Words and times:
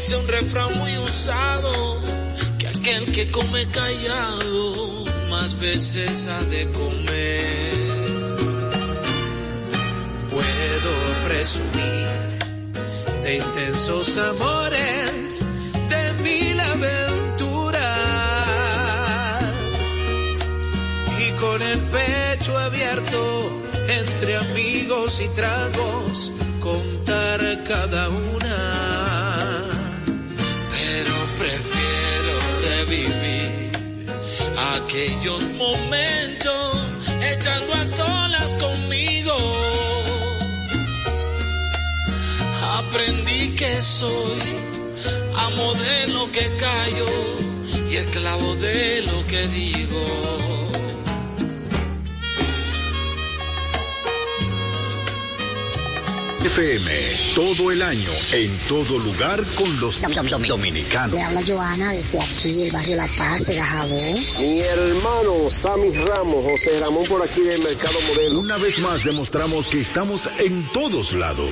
Dice 0.00 0.16
un 0.16 0.28
refrán 0.28 0.78
muy 0.78 0.96
usado 0.96 2.00
que 2.58 2.68
aquel 2.68 3.12
que 3.12 3.30
come 3.30 3.68
callado 3.68 5.04
más 5.28 5.58
veces 5.60 6.26
ha 6.26 6.42
de 6.44 6.70
comer. 6.70 7.74
Puedo 10.30 10.92
presumir 11.28 12.08
de 13.24 13.36
intensos 13.36 14.16
amores, 14.16 15.44
de 15.90 16.12
mil 16.22 16.58
aventuras 16.58 17.82
y 21.18 21.30
con 21.32 21.60
el 21.60 21.78
pecho 21.78 22.56
abierto 22.56 23.62
entre 23.86 24.34
amigos 24.38 25.20
y 25.20 25.28
tragos 25.28 26.32
contar 26.58 27.64
cada 27.64 28.08
una. 28.08 28.99
Revivir 32.70 33.70
aquellos 34.74 35.42
momentos 35.64 36.72
echando 37.32 37.72
a 37.74 37.88
solas 37.88 38.54
conmigo. 38.54 39.36
Aprendí 42.78 43.54
que 43.54 43.82
soy 43.82 44.42
amo 45.46 45.74
de 45.74 46.08
lo 46.08 46.30
que 46.32 46.46
callo 46.64 47.10
y 47.90 47.96
esclavo 47.96 48.54
de 48.56 49.02
lo 49.02 49.26
que 49.26 49.48
digo. 49.48 50.49
FM, 56.42 56.90
todo 57.34 57.70
el 57.70 57.82
año, 57.82 58.10
en 58.32 58.58
todo 58.66 58.98
lugar 58.98 59.44
con 59.56 59.80
los 59.80 60.00
dominicanos. 60.48 61.12
Le 61.12 61.22
habla 61.22 61.42
Joana 61.46 61.92
desde 61.92 62.18
aquí, 62.18 62.62
el 62.62 62.72
barrio 62.72 62.96
La 62.96 63.06
Paz 63.18 63.44
de 63.44 63.54
Gajabón. 63.56 64.14
Mi 64.40 64.60
hermano 64.60 65.50
Sammy 65.50 65.90
Ramos, 65.90 66.44
José 66.44 66.80
Ramón 66.80 67.04
por 67.06 67.22
aquí 67.22 67.42
del 67.42 67.62
Mercado 67.62 67.98
Modelo. 68.08 68.40
Una 68.40 68.56
vez 68.56 68.78
más 68.78 69.04
demostramos 69.04 69.68
que 69.68 69.80
estamos 69.80 70.30
en 70.38 70.66
todos 70.72 71.12
lados. 71.12 71.50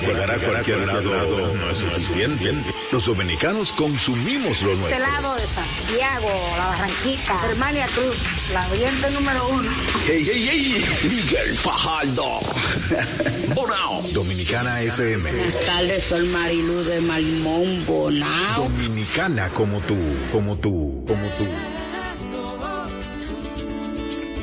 Llegar 0.00 0.30
a 0.30 0.38
cualquier 0.38 0.86
lado 0.86 1.54
no 1.54 1.70
es 1.70 1.78
suficiente. 1.78 2.54
Los 2.92 3.06
dominicanos 3.06 3.70
consumimos 3.70 4.62
lo 4.62 4.74
nuestro. 4.74 4.88
Este 4.88 4.98
lado 4.98 5.36
de 5.36 5.46
Santiago, 5.46 6.28
La 6.56 6.66
Barranquita, 6.66 7.38
Germania 7.38 7.86
Cruz, 7.94 8.50
la 8.52 8.68
oyente 8.68 9.10
número 9.12 9.48
uno. 9.48 9.70
¡Hey, 10.08 10.28
hey, 10.28 10.48
hey! 10.50 11.08
Miguel 11.08 11.56
Fajardo. 11.56 12.24
Bonao. 13.54 14.02
Dominicana 14.12 14.82
FM. 14.82 15.30
Buenas 15.30 15.60
tardes, 15.60 16.02
soy 16.02 16.26
Marilu 16.30 16.82
de 16.82 17.00
Malimón, 17.02 17.86
Bonao. 17.86 18.62
Dominicana 18.64 19.48
como 19.50 19.78
tú, 19.82 19.96
como 20.32 20.56
tú, 20.56 21.04
como 21.06 21.22
tú. 21.22 21.46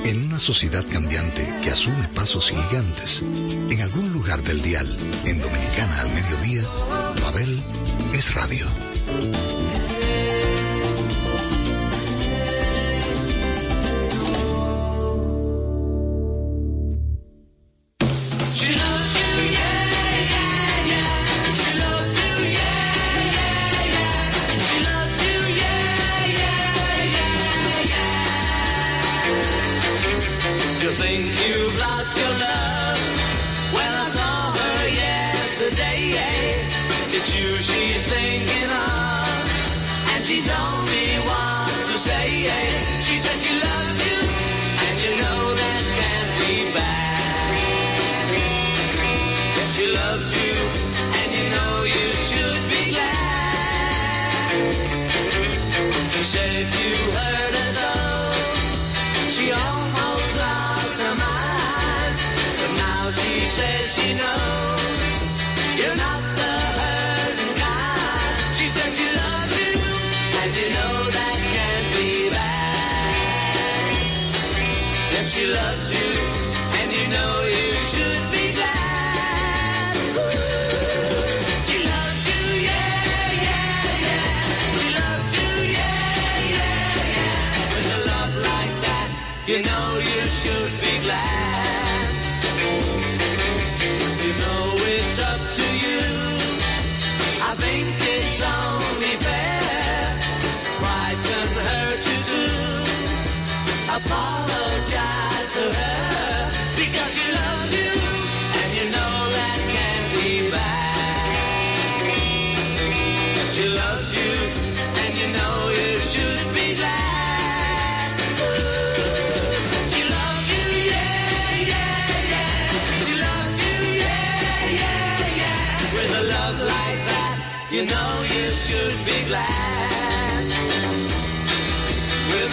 En 0.06 0.24
una 0.24 0.40
sociedad 0.40 0.86
cambiante 0.90 1.54
que 1.62 1.70
asume 1.70 2.08
pasos 2.16 2.50
gigantes, 2.52 3.24
en 3.70 3.82
algún 3.82 4.14
lugar 4.14 4.42
del 4.44 4.62
dial, 4.62 4.88
en 5.26 5.42
Dominicana 5.42 6.00
al 6.00 6.14
mediodía, 6.14 6.62
Babel 7.22 7.62
es 8.14 8.34
radio. 8.34 8.68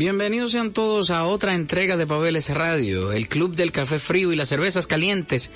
Bienvenidos 0.00 0.52
sean 0.52 0.72
todos 0.72 1.10
a 1.10 1.26
otra 1.26 1.54
entrega 1.54 1.98
de 1.98 2.06
Pabeles 2.06 2.48
Radio, 2.48 3.12
el 3.12 3.28
club 3.28 3.54
del 3.54 3.70
café 3.70 3.98
frío 3.98 4.32
y 4.32 4.36
las 4.36 4.48
cervezas 4.48 4.86
calientes. 4.86 5.50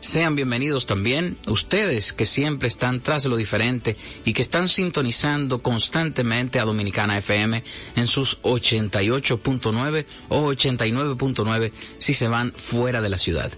Sean 0.00 0.36
bienvenidos 0.36 0.86
también 0.86 1.36
ustedes 1.48 2.14
que 2.14 2.24
siempre 2.24 2.66
están 2.66 3.00
tras 3.00 3.26
lo 3.26 3.36
diferente 3.36 3.98
y 4.24 4.32
que 4.32 4.40
están 4.40 4.70
sintonizando 4.70 5.62
constantemente 5.62 6.58
a 6.58 6.64
Dominicana 6.64 7.18
FM 7.18 7.62
en 7.94 8.06
sus 8.06 8.40
88.9 8.40 10.06
o 10.30 10.50
89.9 10.50 11.70
si 11.98 12.14
se 12.14 12.28
van 12.28 12.54
fuera 12.54 13.02
de 13.02 13.10
la 13.10 13.18
ciudad. 13.18 13.52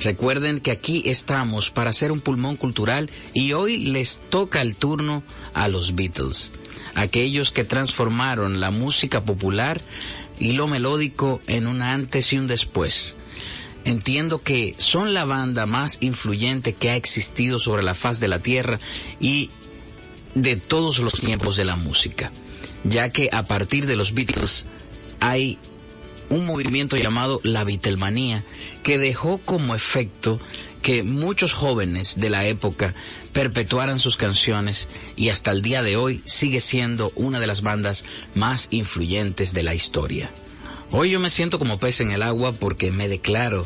Recuerden 0.00 0.58
que 0.58 0.72
aquí 0.72 1.04
estamos 1.06 1.70
para 1.70 1.90
hacer 1.90 2.10
un 2.10 2.20
pulmón 2.20 2.56
cultural 2.56 3.08
y 3.32 3.52
hoy 3.52 3.76
les 3.76 4.22
toca 4.28 4.60
el 4.60 4.74
turno 4.74 5.22
a 5.52 5.68
los 5.68 5.94
Beatles 5.94 6.50
aquellos 6.94 7.50
que 7.50 7.64
transformaron 7.64 8.60
la 8.60 8.70
música 8.70 9.24
popular 9.24 9.80
y 10.38 10.52
lo 10.52 10.66
melódico 10.66 11.40
en 11.46 11.66
un 11.66 11.82
antes 11.82 12.32
y 12.32 12.38
un 12.38 12.46
después. 12.46 13.16
Entiendo 13.84 14.42
que 14.42 14.74
son 14.78 15.12
la 15.12 15.24
banda 15.24 15.66
más 15.66 15.98
influyente 16.00 16.72
que 16.72 16.90
ha 16.90 16.96
existido 16.96 17.58
sobre 17.58 17.82
la 17.82 17.94
faz 17.94 18.18
de 18.18 18.28
la 18.28 18.38
tierra 18.38 18.80
y 19.20 19.50
de 20.34 20.56
todos 20.56 20.98
los 21.00 21.14
tiempos 21.14 21.56
de 21.56 21.64
la 21.64 21.76
música, 21.76 22.32
ya 22.82 23.10
que 23.10 23.28
a 23.32 23.44
partir 23.44 23.86
de 23.86 23.96
los 23.96 24.14
Beatles 24.14 24.66
hay 25.20 25.58
un 26.30 26.46
movimiento 26.46 26.96
llamado 26.96 27.40
la 27.44 27.64
Beatlemanía 27.64 28.44
que 28.82 28.98
dejó 28.98 29.38
como 29.38 29.74
efecto 29.74 30.40
que 30.84 31.02
muchos 31.02 31.54
jóvenes 31.54 32.20
de 32.20 32.28
la 32.28 32.44
época 32.44 32.94
perpetuaran 33.32 33.98
sus 33.98 34.18
canciones 34.18 34.90
y 35.16 35.30
hasta 35.30 35.50
el 35.50 35.62
día 35.62 35.82
de 35.82 35.96
hoy 35.96 36.22
sigue 36.26 36.60
siendo 36.60 37.10
una 37.14 37.40
de 37.40 37.46
las 37.46 37.62
bandas 37.62 38.04
más 38.34 38.68
influyentes 38.70 39.54
de 39.54 39.62
la 39.62 39.74
historia. 39.74 40.30
Hoy 40.90 41.08
yo 41.08 41.20
me 41.20 41.30
siento 41.30 41.58
como 41.58 41.78
pez 41.78 42.02
en 42.02 42.12
el 42.12 42.20
agua 42.20 42.52
porque 42.52 42.92
me 42.92 43.08
declaro, 43.08 43.64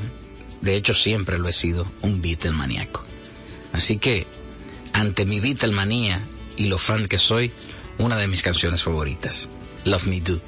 de 0.60 0.76
hecho 0.76 0.94
siempre 0.94 1.40
lo 1.40 1.48
he 1.48 1.52
sido, 1.52 1.90
un 2.02 2.22
Beatle 2.22 2.52
maníaco. 2.52 3.04
Así 3.72 3.98
que, 3.98 4.24
ante 4.92 5.24
mi 5.24 5.40
Beatle 5.40 5.72
manía 5.72 6.20
y 6.56 6.66
lo 6.66 6.78
fan 6.78 7.08
que 7.08 7.18
soy, 7.18 7.50
una 7.98 8.16
de 8.16 8.28
mis 8.28 8.42
canciones 8.42 8.84
favoritas, 8.84 9.48
Love 9.84 10.06
Me 10.06 10.20
Do. 10.20 10.40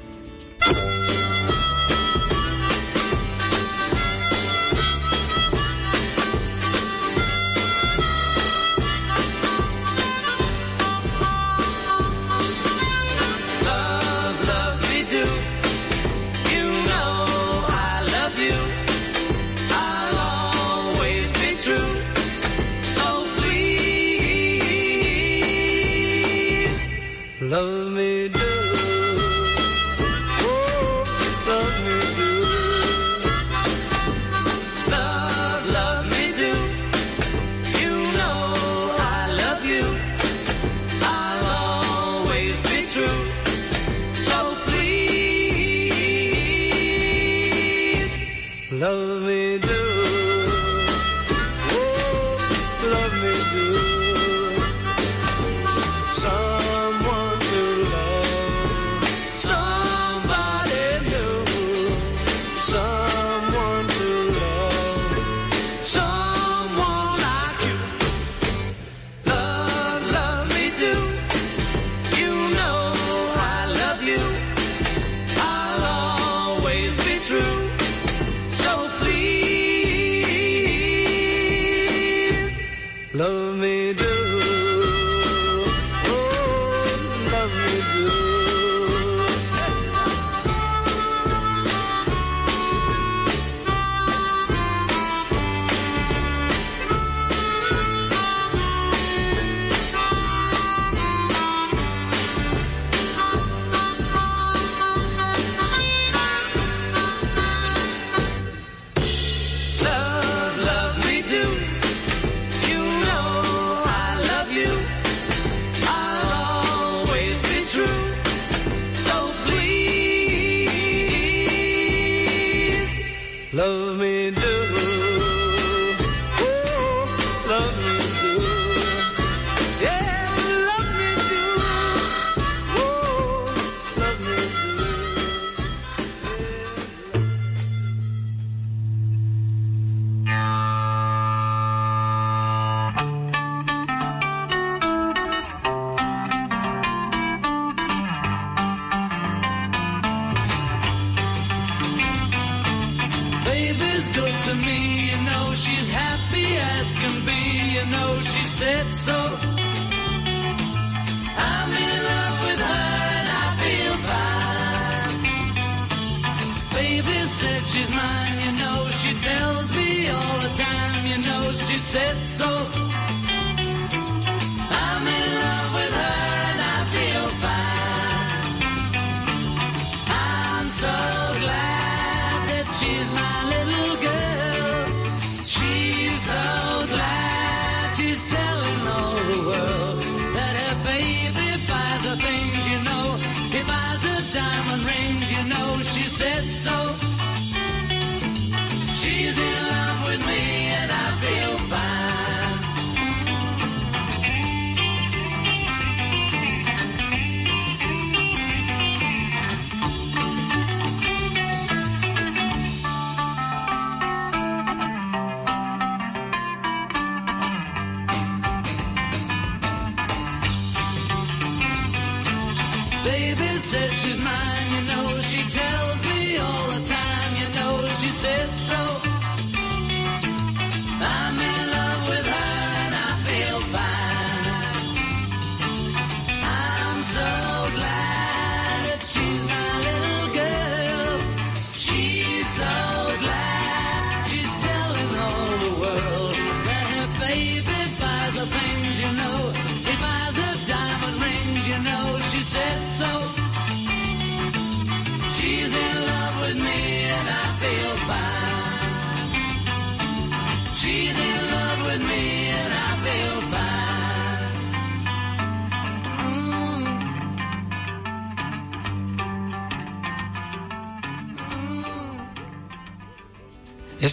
sets 171.91 172.50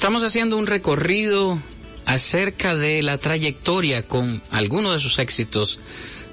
Estamos 0.08 0.24
haciendo 0.24 0.56
un 0.56 0.66
recorrido 0.66 1.60
acerca 2.06 2.74
de 2.74 3.02
la 3.02 3.18
trayectoria 3.18 4.08
con 4.08 4.40
algunos 4.50 4.94
de 4.94 5.00
sus 5.00 5.18
éxitos 5.18 5.80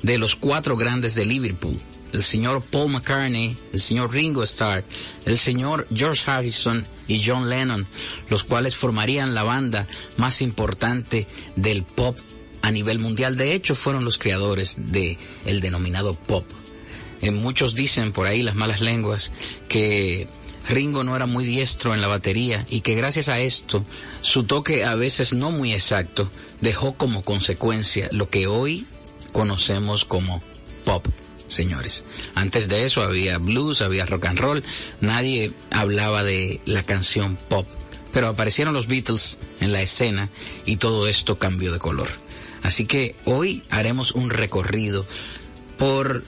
de 0.02 0.18
los 0.18 0.38
cuatro 0.38 0.78
grandes 0.78 1.14
de 1.14 1.26
Liverpool. 1.26 1.78
El 2.14 2.24
señor 2.24 2.64
Paul 2.64 2.94
McCartney, 2.94 3.58
el 3.74 3.82
señor 3.82 4.14
Ringo 4.14 4.44
Starr, 4.44 4.86
el 5.26 5.38
señor 5.38 5.90
George 5.94 6.24
Harrison 6.26 6.86
y 7.10 7.22
John 7.22 7.50
Lennon, 7.50 7.86
los 8.30 8.46
cuales 8.46 8.78
formarían 8.78 9.36
la 9.36 9.44
banda 9.44 9.86
más 10.16 10.42
importante 10.42 11.28
del 11.58 11.84
pop 11.84 12.18
a 12.62 12.72
nivel 12.72 13.00
mundial. 13.00 13.36
De 13.36 13.54
hecho, 13.54 13.76
fueron 13.76 14.06
los 14.06 14.18
creadores 14.18 14.94
de 14.94 15.18
el 15.46 15.60
denominado 15.60 16.14
pop. 16.14 16.46
Eh, 17.22 17.32
muchos 17.32 17.76
dicen 17.76 18.14
por 18.14 18.26
ahí 18.26 18.42
las 18.42 18.56
malas 18.56 18.80
lenguas 18.80 19.34
que 19.68 20.30
Ringo 20.68 21.04
no 21.04 21.16
era 21.16 21.26
muy 21.26 21.46
diestro 21.46 21.94
en 21.94 22.02
la 22.02 22.08
batería 22.08 22.66
y 22.70 22.82
que 22.82 22.96
gracias 22.96 23.30
a 23.30 23.40
esto 23.40 23.86
su 24.22 24.46
toque 24.46 24.84
a 24.84 24.96
veces 24.96 25.34
no 25.34 25.52
muy 25.52 25.74
exacto 25.74 26.30
dejó 26.62 26.96
como 26.96 27.22
consecuencia 27.22 28.10
lo 28.12 28.30
que 28.30 28.48
hoy 28.48 28.88
conocemos 29.32 30.06
como 30.06 30.42
pop, 30.86 31.06
señores. 31.48 32.06
Antes 32.34 32.68
de 32.68 32.86
eso 32.86 33.02
había 33.02 33.38
blues, 33.38 33.82
había 33.82 34.06
rock 34.06 34.26
and 34.26 34.40
roll, 34.40 34.64
nadie 35.02 35.52
hablaba 35.72 36.24
de 36.24 36.62
la 36.66 36.84
canción 36.84 37.38
pop, 37.50 37.68
pero 38.12 38.30
aparecieron 38.30 38.74
los 38.74 38.88
Beatles 38.88 39.38
en 39.60 39.72
la 39.72 39.82
escena 39.82 40.30
y 40.66 40.78
todo 40.78 41.08
esto 41.08 41.38
cambió 41.38 41.74
de 41.74 41.80
color. 41.80 42.08
Así 42.64 42.86
que 42.86 43.16
hoy 43.26 43.62
haremos 43.70 44.14
un 44.14 44.30
recorrido 44.32 45.06
por, 45.78 46.24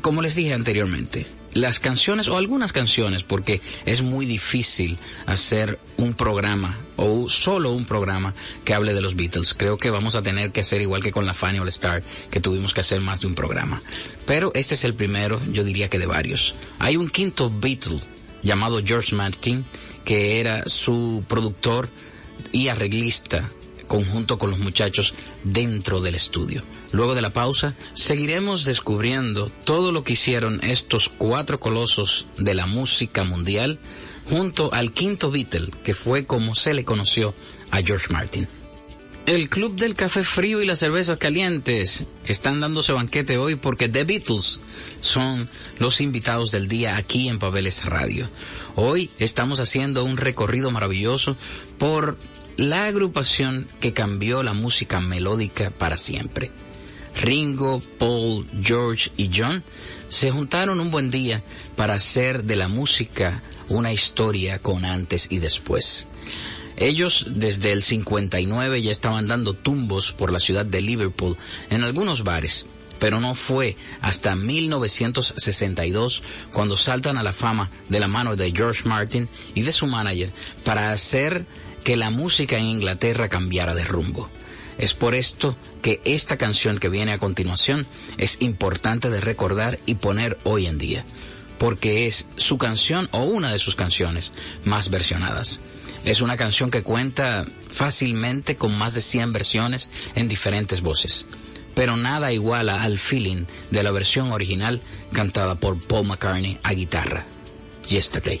como 0.00 0.22
les 0.22 0.34
dije 0.34 0.54
anteriormente, 0.54 1.26
las 1.54 1.80
canciones 1.80 2.28
o 2.28 2.36
algunas 2.36 2.72
canciones, 2.72 3.22
porque 3.22 3.60
es 3.84 4.02
muy 4.02 4.26
difícil 4.26 4.98
hacer 5.26 5.78
un 5.96 6.14
programa 6.14 6.78
o 6.96 7.28
solo 7.28 7.72
un 7.72 7.84
programa 7.84 8.34
que 8.64 8.74
hable 8.74 8.94
de 8.94 9.00
los 9.00 9.16
Beatles. 9.16 9.54
Creo 9.54 9.76
que 9.76 9.90
vamos 9.90 10.14
a 10.14 10.22
tener 10.22 10.52
que 10.52 10.60
hacer 10.60 10.80
igual 10.80 11.02
que 11.02 11.12
con 11.12 11.26
la 11.26 11.34
Fanny 11.34 11.58
All 11.58 11.68
Star, 11.68 12.02
que 12.30 12.40
tuvimos 12.40 12.74
que 12.74 12.80
hacer 12.80 13.00
más 13.00 13.20
de 13.20 13.26
un 13.26 13.34
programa. 13.34 13.82
Pero 14.26 14.52
este 14.54 14.74
es 14.74 14.84
el 14.84 14.94
primero, 14.94 15.40
yo 15.52 15.64
diría 15.64 15.88
que 15.88 15.98
de 15.98 16.06
varios. 16.06 16.54
Hay 16.78 16.96
un 16.96 17.08
quinto 17.08 17.50
Beatle 17.50 18.00
llamado 18.42 18.80
George 18.84 19.14
Martin, 19.14 19.64
que 20.04 20.40
era 20.40 20.64
su 20.66 21.24
productor 21.28 21.88
y 22.50 22.68
arreglista 22.68 23.50
conjunto 23.92 24.38
con 24.38 24.50
los 24.50 24.58
muchachos 24.58 25.12
dentro 25.44 26.00
del 26.00 26.14
estudio. 26.14 26.62
Luego 26.92 27.14
de 27.14 27.20
la 27.20 27.28
pausa, 27.28 27.74
seguiremos 27.92 28.64
descubriendo 28.64 29.52
todo 29.66 29.92
lo 29.92 30.02
que 30.02 30.14
hicieron 30.14 30.64
estos 30.64 31.10
cuatro 31.10 31.60
colosos 31.60 32.26
de 32.38 32.54
la 32.54 32.64
música 32.64 33.22
mundial 33.24 33.78
junto 34.30 34.72
al 34.72 34.92
quinto 34.92 35.30
Beatle, 35.30 35.70
que 35.84 35.92
fue 35.92 36.24
como 36.24 36.54
se 36.54 36.72
le 36.72 36.86
conoció 36.86 37.34
a 37.70 37.82
George 37.82 38.10
Martin. 38.10 38.48
El 39.26 39.48
Club 39.50 39.76
del 39.76 39.94
Café 39.94 40.24
Frío 40.24 40.62
y 40.62 40.66
las 40.66 40.80
Cervezas 40.80 41.16
Calientes 41.16 42.06
están 42.26 42.60
dándose 42.60 42.92
banquete 42.92 43.38
hoy 43.38 43.54
porque 43.54 43.88
The 43.88 44.02
Beatles 44.04 44.60
son 45.00 45.48
los 45.78 46.00
invitados 46.00 46.50
del 46.50 46.66
día 46.66 46.96
aquí 46.96 47.28
en 47.28 47.38
Pabeles 47.38 47.84
Radio. 47.84 48.28
Hoy 48.74 49.10
estamos 49.18 49.60
haciendo 49.60 50.02
un 50.02 50.16
recorrido 50.16 50.72
maravilloso 50.72 51.36
por 51.78 52.16
la 52.56 52.86
agrupación 52.86 53.66
que 53.80 53.92
cambió 53.92 54.42
la 54.42 54.52
música 54.52 55.00
melódica 55.00 55.70
para 55.70 55.96
siempre. 55.96 56.50
Ringo, 57.20 57.82
Paul, 57.98 58.46
George 58.62 59.10
y 59.16 59.30
John 59.34 59.62
se 60.08 60.30
juntaron 60.30 60.80
un 60.80 60.90
buen 60.90 61.10
día 61.10 61.42
para 61.76 61.94
hacer 61.94 62.44
de 62.44 62.56
la 62.56 62.68
música 62.68 63.42
una 63.68 63.92
historia 63.92 64.58
con 64.58 64.84
antes 64.84 65.28
y 65.30 65.38
después. 65.38 66.08
Ellos 66.76 67.26
desde 67.30 67.72
el 67.72 67.82
59 67.82 68.82
ya 68.82 68.90
estaban 68.90 69.26
dando 69.26 69.54
tumbos 69.54 70.12
por 70.12 70.32
la 70.32 70.40
ciudad 70.40 70.64
de 70.64 70.80
Liverpool 70.80 71.36
en 71.70 71.84
algunos 71.84 72.24
bares, 72.24 72.66
pero 72.98 73.20
no 73.20 73.34
fue 73.34 73.76
hasta 74.00 74.34
1962 74.34 76.22
cuando 76.52 76.76
saltan 76.76 77.18
a 77.18 77.22
la 77.22 77.32
fama 77.32 77.70
de 77.88 78.00
la 78.00 78.08
mano 78.08 78.36
de 78.36 78.52
George 78.52 78.88
Martin 78.88 79.28
y 79.54 79.62
de 79.62 79.72
su 79.72 79.86
manager 79.86 80.32
para 80.64 80.92
hacer 80.92 81.44
que 81.84 81.96
la 81.96 82.10
música 82.10 82.58
en 82.58 82.64
Inglaterra 82.64 83.28
cambiara 83.28 83.74
de 83.74 83.84
rumbo. 83.84 84.28
Es 84.78 84.94
por 84.94 85.14
esto 85.14 85.56
que 85.82 86.00
esta 86.04 86.36
canción 86.36 86.78
que 86.78 86.88
viene 86.88 87.12
a 87.12 87.18
continuación 87.18 87.86
es 88.18 88.38
importante 88.40 89.10
de 89.10 89.20
recordar 89.20 89.78
y 89.86 89.96
poner 89.96 90.38
hoy 90.44 90.66
en 90.66 90.78
día, 90.78 91.04
porque 91.58 92.06
es 92.06 92.26
su 92.36 92.58
canción 92.58 93.08
o 93.12 93.22
una 93.22 93.52
de 93.52 93.58
sus 93.58 93.76
canciones 93.76 94.32
más 94.64 94.90
versionadas. 94.90 95.60
Es 96.04 96.20
una 96.20 96.36
canción 96.36 96.70
que 96.70 96.82
cuenta 96.82 97.44
fácilmente 97.68 98.56
con 98.56 98.76
más 98.76 98.94
de 98.94 99.02
100 99.02 99.32
versiones 99.32 99.90
en 100.14 100.26
diferentes 100.26 100.80
voces, 100.80 101.26
pero 101.74 101.96
nada 101.96 102.32
iguala 102.32 102.82
al 102.82 102.98
feeling 102.98 103.44
de 103.70 103.82
la 103.82 103.92
versión 103.92 104.32
original 104.32 104.80
cantada 105.12 105.54
por 105.54 105.78
Paul 105.78 106.08
McCartney 106.08 106.58
a 106.62 106.72
guitarra, 106.72 107.24
Yesterday. 107.88 108.40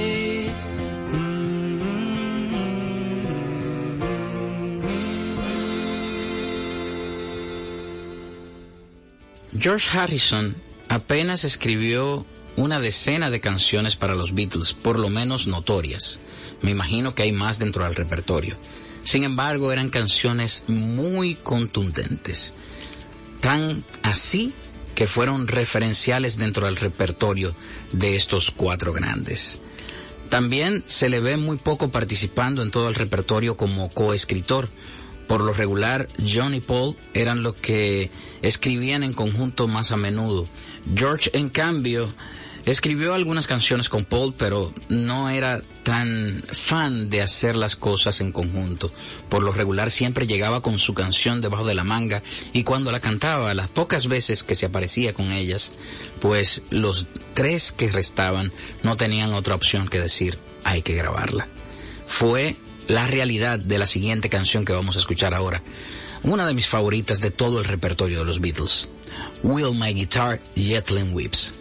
George 9.61 9.95
Harrison 9.95 10.55
apenas 10.89 11.43
escribió 11.43 12.25
una 12.55 12.79
decena 12.79 13.29
de 13.29 13.39
canciones 13.39 13.95
para 13.95 14.15
los 14.15 14.33
Beatles, 14.33 14.73
por 14.73 14.97
lo 14.97 15.09
menos 15.09 15.45
notorias. 15.45 16.19
Me 16.63 16.71
imagino 16.71 17.13
que 17.13 17.21
hay 17.21 17.31
más 17.31 17.59
dentro 17.59 17.83
del 17.83 17.93
repertorio. 17.93 18.57
Sin 19.03 19.23
embargo, 19.23 19.71
eran 19.71 19.91
canciones 19.91 20.63
muy 20.67 21.35
contundentes. 21.35 22.55
tan 23.39 23.83
así 24.01 24.51
que 24.95 25.05
fueron 25.05 25.47
referenciales 25.47 26.37
dentro 26.37 26.65
del 26.65 26.77
repertorio 26.77 27.55
de 27.91 28.15
estos 28.15 28.49
cuatro 28.49 28.93
grandes. 28.93 29.59
También 30.29 30.83
se 30.87 31.07
le 31.07 31.19
ve 31.19 31.37
muy 31.37 31.57
poco 31.57 31.91
participando 31.91 32.63
en 32.63 32.71
todo 32.71 32.89
el 32.89 32.95
repertorio 32.95 33.57
como 33.57 33.89
coescritor. 33.89 34.69
Por 35.31 35.45
lo 35.45 35.53
regular, 35.53 36.09
John 36.29 36.53
y 36.53 36.59
Paul 36.59 36.97
eran 37.13 37.41
los 37.41 37.55
que 37.55 38.11
escribían 38.41 39.01
en 39.01 39.13
conjunto 39.13 39.65
más 39.69 39.93
a 39.93 39.95
menudo. 39.95 40.45
George, 40.93 41.29
en 41.31 41.47
cambio, 41.47 42.13
Escribió 42.65 43.15
algunas 43.15 43.47
canciones 43.47 43.89
con 43.89 44.05
Paul, 44.05 44.35
pero 44.37 44.71
no 44.89 45.29
era 45.31 45.63
tan 45.81 46.43
fan 46.51 47.09
de 47.09 47.23
hacer 47.23 47.55
las 47.55 47.75
cosas 47.75 48.21
en 48.21 48.31
conjunto. 48.31 48.91
Por 49.29 49.41
lo 49.41 49.51
regular 49.51 49.89
siempre 49.89 50.27
llegaba 50.27 50.61
con 50.61 50.77
su 50.77 50.93
canción 50.93 51.41
debajo 51.41 51.65
de 51.65 51.73
la 51.73 51.83
manga 51.83 52.21
y 52.53 52.63
cuando 52.63 52.91
la 52.91 52.99
cantaba, 52.99 53.55
las 53.55 53.67
pocas 53.67 54.07
veces 54.07 54.43
que 54.43 54.53
se 54.53 54.67
aparecía 54.67 55.13
con 55.13 55.31
ellas, 55.31 55.71
pues 56.19 56.61
los 56.69 57.07
tres 57.33 57.71
que 57.71 57.89
restaban 57.89 58.51
no 58.83 58.95
tenían 58.95 59.33
otra 59.33 59.55
opción 59.55 59.87
que 59.87 59.99
decir, 59.99 60.37
hay 60.63 60.83
que 60.83 60.93
grabarla. 60.93 61.47
Fue 62.05 62.57
la 62.87 63.07
realidad 63.07 63.59
de 63.59 63.77
la 63.77 63.85
siguiente 63.85 64.29
canción 64.29 64.65
que 64.65 64.73
vamos 64.73 64.95
a 64.95 64.99
escuchar 64.99 65.33
ahora. 65.33 65.61
Una 66.23 66.45
de 66.45 66.53
mis 66.53 66.67
favoritas 66.67 67.19
de 67.19 67.31
todo 67.31 67.59
el 67.59 67.65
repertorio 67.65 68.19
de 68.19 68.25
los 68.25 68.41
Beatles. 68.41 68.89
Will 69.43 69.73
My 69.73 69.93
Guitar 69.93 70.39
Jetlin 70.55 71.13
Whips. 71.13 71.60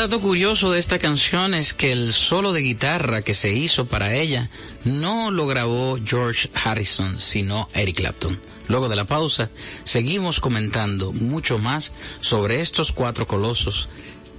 Dato 0.00 0.22
curioso 0.22 0.72
de 0.72 0.78
esta 0.78 0.98
canción 0.98 1.52
es 1.52 1.74
que 1.74 1.92
el 1.92 2.14
solo 2.14 2.54
de 2.54 2.62
guitarra 2.62 3.20
que 3.20 3.34
se 3.34 3.52
hizo 3.52 3.86
para 3.86 4.14
ella 4.14 4.48
no 4.84 5.30
lo 5.30 5.46
grabó 5.46 5.98
George 6.02 6.48
Harrison, 6.54 7.20
sino 7.20 7.68
Eric 7.74 7.96
Clapton. 7.96 8.40
Luego 8.66 8.88
de 8.88 8.96
la 8.96 9.04
pausa, 9.04 9.50
seguimos 9.84 10.40
comentando 10.40 11.12
mucho 11.12 11.58
más 11.58 11.92
sobre 12.18 12.60
estos 12.60 12.92
cuatro 12.92 13.26
colosos 13.26 13.90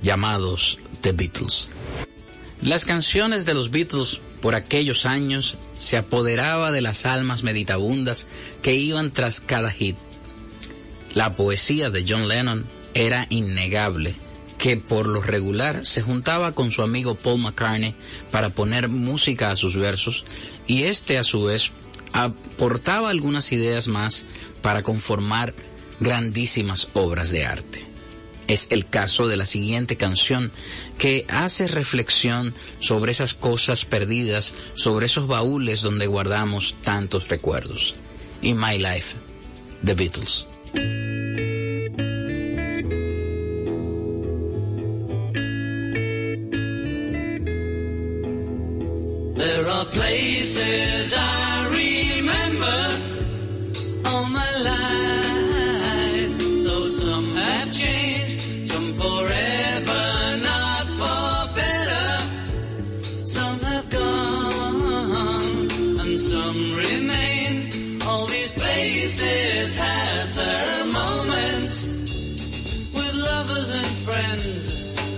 llamados 0.02 0.80
The 1.02 1.12
Beatles. 1.12 1.70
Las 2.64 2.86
canciones 2.86 3.46
de 3.46 3.54
los 3.54 3.70
Beatles 3.70 4.20
por 4.42 4.56
aquellos 4.56 5.06
años 5.06 5.58
se 5.78 5.96
apoderaba 5.96 6.72
de 6.72 6.82
las 6.82 7.06
almas 7.06 7.44
meditabundas 7.44 8.28
que 8.64 8.74
iban 8.74 9.12
tras 9.12 9.42
cada 9.42 9.70
hit. 9.70 9.96
La 11.14 11.36
poesía 11.36 11.92
de 11.92 12.04
John 12.08 12.28
Lennon 12.28 12.66
era 12.96 13.28
innegable 13.30 14.16
que 14.62 14.78
por 14.78 15.08
lo 15.08 15.24
regular 15.24 15.84
se 15.88 16.04
juntaba 16.04 16.52
con 16.52 16.70
su 16.70 16.84
amigo 16.84 17.16
Paul 17.16 17.42
McCartney 17.42 17.96
para 18.30 18.52
poner 18.52 18.90
música 18.90 19.50
a 19.50 19.56
sus 19.56 19.76
versos 19.76 20.24
y 20.68 20.84
este 20.84 21.18
a 21.18 21.24
su 21.24 21.46
vez 21.46 21.72
aportaba 22.14 23.10
algunas 23.10 23.52
ideas 23.54 23.88
más 23.88 24.24
para 24.62 24.84
conformar 24.84 25.56
grandísimas 26.00 26.90
obras 26.94 27.32
de 27.32 27.44
arte. 27.44 27.84
Es 28.48 28.68
el 28.70 28.86
caso 28.86 29.28
de 29.28 29.36
la 29.36 29.48
siguiente 29.48 29.98
canción 29.98 30.52
que 31.00 31.26
hace 31.28 31.66
reflexión 31.66 32.54
sobre 32.80 33.14
esas 33.14 33.34
cosas 33.34 33.86
perdidas, 33.86 34.54
sobre 34.76 35.08
esos 35.08 35.26
baúles 35.26 35.82
donde 35.82 36.06
guardamos 36.06 36.78
tantos 36.84 37.30
recuerdos. 37.30 37.96
In 38.44 38.60
My 38.60 38.78
Life, 38.78 39.16
The 39.84 39.96
Beatles. 39.96 40.48
Places 50.72 51.14
I 51.18 51.68
remember 51.84 52.80
all 54.10 54.26
my 54.40 54.52
life, 54.72 56.38
though 56.66 56.88
some 56.88 57.30
have 57.36 57.70
changed, 57.74 58.40
some 58.72 58.90
forever, 59.02 60.04
not 60.50 60.86
for 61.00 61.32
better. 61.60 62.10
Some 63.36 63.60
have 63.72 63.88
gone 63.90 65.70
and 66.04 66.18
some 66.32 66.62
remain. 66.84 67.54
All 68.08 68.26
these 68.28 68.54
places 68.54 69.78
had 69.78 70.26
their 70.40 70.86
moments 71.00 71.80
with 72.96 73.14
lovers 73.30 73.70
and 73.82 73.94
friends. 74.08 74.62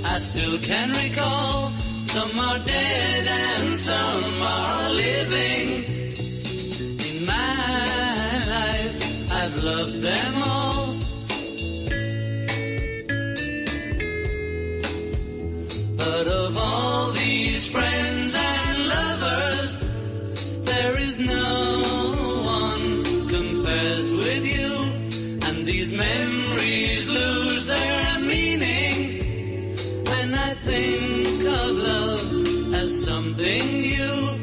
I 0.04 0.18
still 0.18 0.58
can 0.70 0.90
recall. 1.04 1.70
Some 2.16 2.40
are 2.40 2.60
dead 2.60 3.28
and 3.28 3.78
some 3.78 4.43
life, 9.64 9.94
them 10.02 10.34
all. 10.44 10.96
But 15.98 16.28
of 16.28 16.58
all 16.58 17.12
these 17.12 17.72
friends 17.72 18.36
and 18.36 18.78
lovers, 18.96 19.72
there 20.66 20.98
is 20.98 21.20
no 21.20 21.50
one 22.60 23.04
compares 23.30 24.14
with 24.14 24.46
you. 24.56 24.72
And 25.48 25.66
these 25.66 25.94
memories 25.94 27.10
lose 27.10 27.66
their 27.66 28.20
meaning 28.20 28.98
when 30.10 30.34
I 30.34 30.54
think 30.56 31.40
of 31.60 31.72
love 31.90 32.74
as 32.74 33.06
something 33.06 33.82
new. 33.82 34.43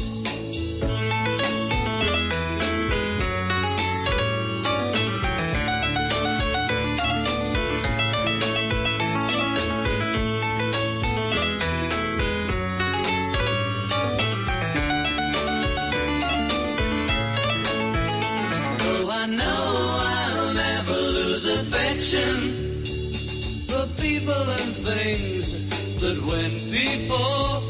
That 26.13 26.21
went 26.31 26.59
before. 26.71 27.61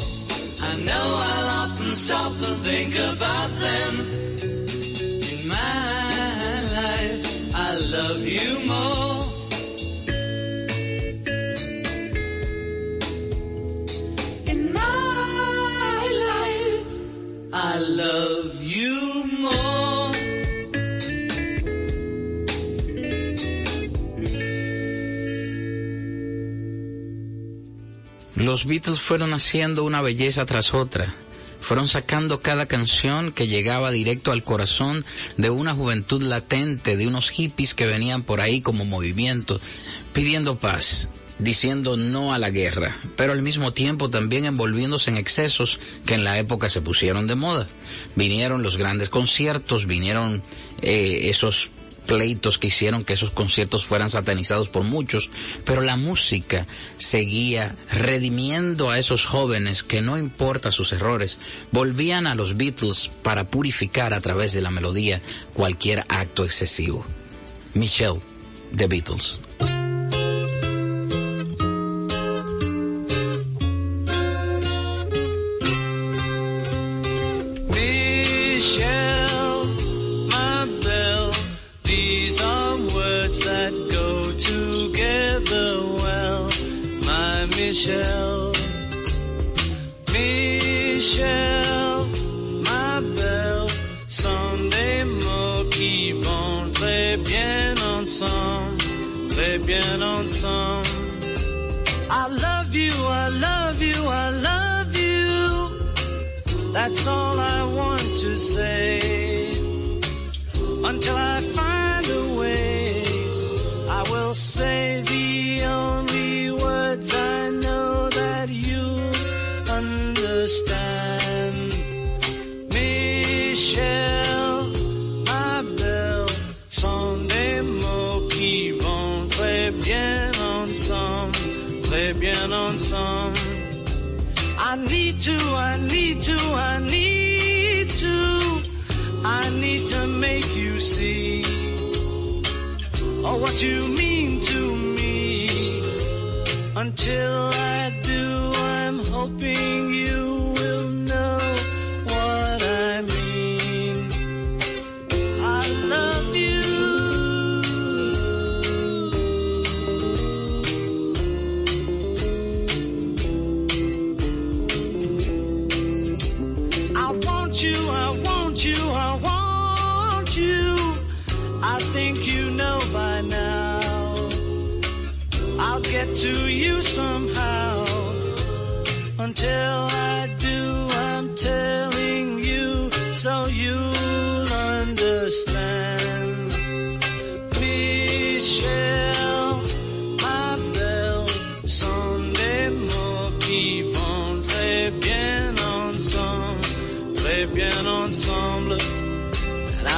I 0.68 0.74
know 0.88 1.06
I'll 1.30 1.50
often 1.62 1.94
stop 1.94 2.34
and 2.42 2.58
think 2.64 2.94
about 2.96 3.50
Los 28.42 28.66
Beatles 28.66 29.00
fueron 29.00 29.34
haciendo 29.34 29.84
una 29.84 30.02
belleza 30.02 30.48
tras 30.48 30.74
otra. 30.74 31.14
Fueron 31.60 31.88
sacando 31.88 32.42
cada 32.42 32.66
canción 32.66 33.32
que 33.32 33.48
llegaba 33.48 33.92
directo 33.92 34.32
al 34.32 34.44
corazón 34.44 35.06
de 35.38 35.52
una 35.52 35.76
juventud 35.76 36.24
latente, 36.24 36.98
de 36.98 37.06
unos 37.06 37.30
hippies 37.30 37.76
que 37.76 37.86
venían 37.86 38.24
por 38.24 38.42
ahí 38.42 38.60
como 38.60 38.84
movimiento, 38.84 39.62
pidiendo 40.12 40.58
paz, 40.58 41.10
diciendo 41.38 41.98
no 41.98 42.34
a 42.34 42.40
la 42.40 42.50
guerra, 42.50 42.98
pero 43.16 43.32
al 43.32 43.44
mismo 43.44 43.74
tiempo 43.74 44.10
también 44.10 44.46
envolviéndose 44.46 45.12
en 45.12 45.18
excesos 45.18 45.80
que 46.08 46.16
en 46.16 46.24
la 46.24 46.40
época 46.40 46.68
se 46.68 46.82
pusieron 46.82 47.28
de 47.28 47.36
moda. 47.36 47.68
Vinieron 48.16 48.64
los 48.64 48.76
grandes 48.76 49.10
conciertos, 49.10 49.86
vinieron 49.86 50.42
eh, 50.82 51.30
esos 51.30 51.70
pleitos 52.06 52.58
que 52.58 52.68
hicieron 52.68 53.04
que 53.04 53.14
esos 53.14 53.32
conciertos 53.32 53.86
fueran 53.86 54.10
satanizados 54.10 54.70
por 54.70 54.84
muchos, 54.84 55.30
pero 55.66 55.82
la 55.82 55.96
música 55.96 56.68
seguía 56.98 57.76
redimiendo 57.92 58.90
a 58.90 58.98
esos 58.98 59.26
jóvenes 59.26 59.84
que 59.84 60.02
no 60.02 60.18
importa 60.18 60.72
sus 60.72 60.94
errores, 60.94 61.40
volvían 61.72 62.28
a 62.28 62.36
los 62.36 62.58
Beatles 62.58 63.10
para 63.22 63.48
purificar 63.48 64.14
a 64.14 64.22
través 64.22 64.54
de 64.54 64.62
la 64.62 64.72
melodía 64.72 65.22
cualquier 65.54 66.06
acto 66.10 66.44
excesivo. 66.44 67.06
Michelle, 67.74 68.20
The 68.76 68.88
Beatles. 68.88 69.42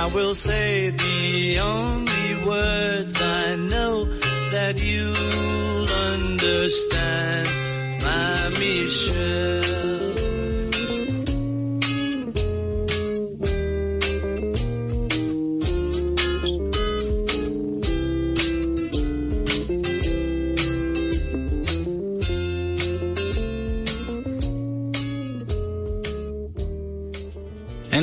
I 0.04 0.08
will 0.08 0.36
say 0.36 0.90
the 0.90 1.60
only 1.60 2.46
words 2.46 3.22
I 3.22 3.56
know 3.56 4.04
that 4.52 4.76
you'll 4.84 5.88
understand, 6.12 7.48
my 8.04 8.50
Michelle. 8.60 10.33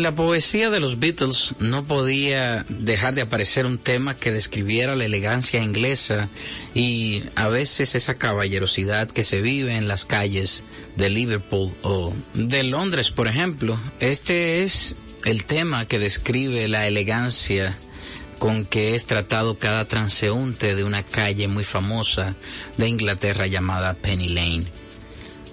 En 0.00 0.04
la 0.04 0.14
poesía 0.14 0.70
de 0.70 0.80
los 0.80 0.98
Beatles 0.98 1.56
no 1.58 1.84
podía 1.84 2.64
dejar 2.70 3.14
de 3.14 3.20
aparecer 3.20 3.66
un 3.66 3.76
tema 3.76 4.16
que 4.16 4.32
describiera 4.32 4.96
la 4.96 5.04
elegancia 5.04 5.62
inglesa 5.62 6.30
y 6.72 7.22
a 7.34 7.48
veces 7.48 7.94
esa 7.94 8.14
caballerosidad 8.14 9.10
que 9.10 9.24
se 9.24 9.42
vive 9.42 9.76
en 9.76 9.88
las 9.88 10.06
calles 10.06 10.64
de 10.96 11.10
Liverpool 11.10 11.70
o 11.82 12.14
de 12.32 12.62
Londres, 12.62 13.10
por 13.10 13.28
ejemplo. 13.28 13.78
Este 14.00 14.62
es 14.62 14.96
el 15.26 15.44
tema 15.44 15.86
que 15.86 15.98
describe 15.98 16.66
la 16.66 16.86
elegancia 16.86 17.76
con 18.38 18.64
que 18.64 18.94
es 18.94 19.04
tratado 19.04 19.58
cada 19.58 19.84
transeúnte 19.84 20.76
de 20.76 20.84
una 20.84 21.02
calle 21.02 21.46
muy 21.46 21.62
famosa 21.62 22.34
de 22.78 22.88
Inglaterra 22.88 23.46
llamada 23.48 23.92
Penny 23.92 24.28
Lane. 24.28 24.80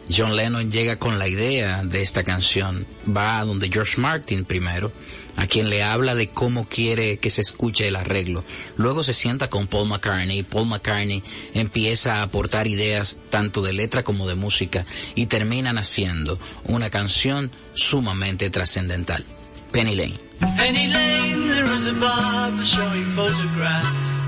John 0.09 0.35
Lennon 0.35 0.71
llega 0.71 0.97
con 0.97 1.19
la 1.19 1.27
idea 1.27 1.83
de 1.83 2.01
esta 2.01 2.23
canción, 2.23 2.85
va 3.07 3.39
a 3.39 3.45
donde 3.45 3.69
George 3.69 3.99
Martin 3.99 4.45
primero, 4.45 4.91
a 5.35 5.47
quien 5.47 5.69
le 5.69 5.83
habla 5.83 6.15
de 6.15 6.29
cómo 6.29 6.67
quiere 6.67 7.17
que 7.17 7.29
se 7.29 7.41
escuche 7.41 7.87
el 7.87 7.95
arreglo. 7.95 8.43
Luego 8.77 9.03
se 9.03 9.13
sienta 9.13 9.49
con 9.49 9.67
Paul 9.67 9.89
McCartney, 9.89 10.43
Paul 10.43 10.67
McCartney 10.67 11.21
empieza 11.53 12.15
a 12.15 12.23
aportar 12.23 12.67
ideas 12.67 13.19
tanto 13.29 13.61
de 13.61 13.73
letra 13.73 14.03
como 14.03 14.27
de 14.27 14.35
música 14.35 14.85
y 15.15 15.25
terminan 15.25 15.77
haciendo 15.77 16.39
una 16.63 16.89
canción 16.89 17.51
sumamente 17.73 18.49
trascendental. 18.49 19.25
Penny 19.71 19.95
Lane. 19.95 20.19
Penny 20.39 20.87
Lane, 20.87 21.47
there 21.47 21.65
is 21.75 21.87
a 21.87 22.65
showing 22.65 23.05
photographs 23.05 24.23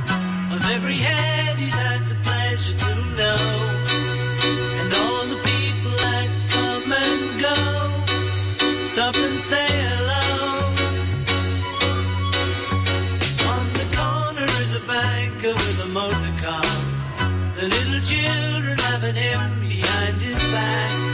of 0.51 0.69
every 0.71 0.97
head 0.97 1.59
had 1.69 2.07
the 2.07 2.15
pleasure 2.23 2.77
to 2.77 2.95
know. 3.15 4.08
Stop 8.99 9.15
and 9.15 9.39
say 9.39 9.67
hello. 9.87 10.25
On 13.53 13.65
the 13.79 13.87
corner 13.95 14.47
is 14.61 14.75
a 14.75 14.81
banker 14.91 15.53
with 15.53 15.85
a 15.85 15.89
motor 15.99 16.33
car. 16.43 16.71
The 17.55 17.65
little 17.75 18.01
children 18.11 18.77
laughing 18.77 19.15
him 19.15 19.69
behind 19.69 20.21
his 20.21 20.43
back. 20.51 21.08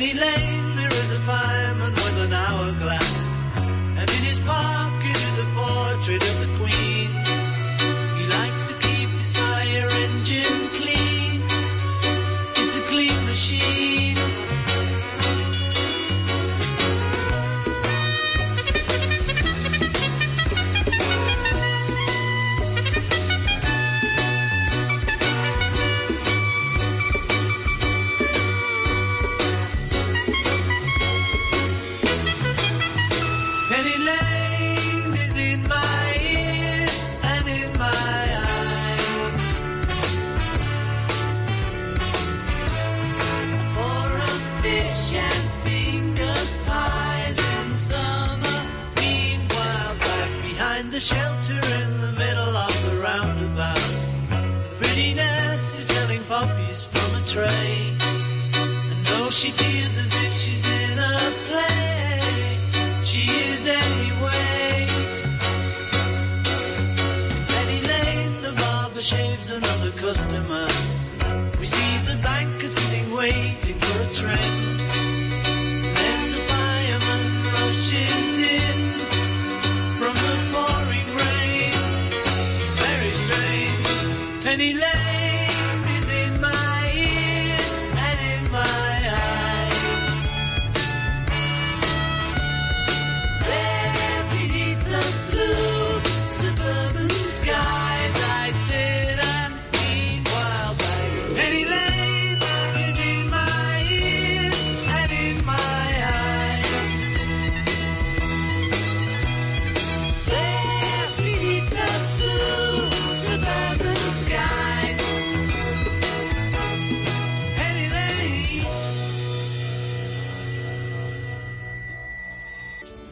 Back 0.00 0.08
in 0.08 0.14
Penny 0.14 0.14
Lane 0.14 0.59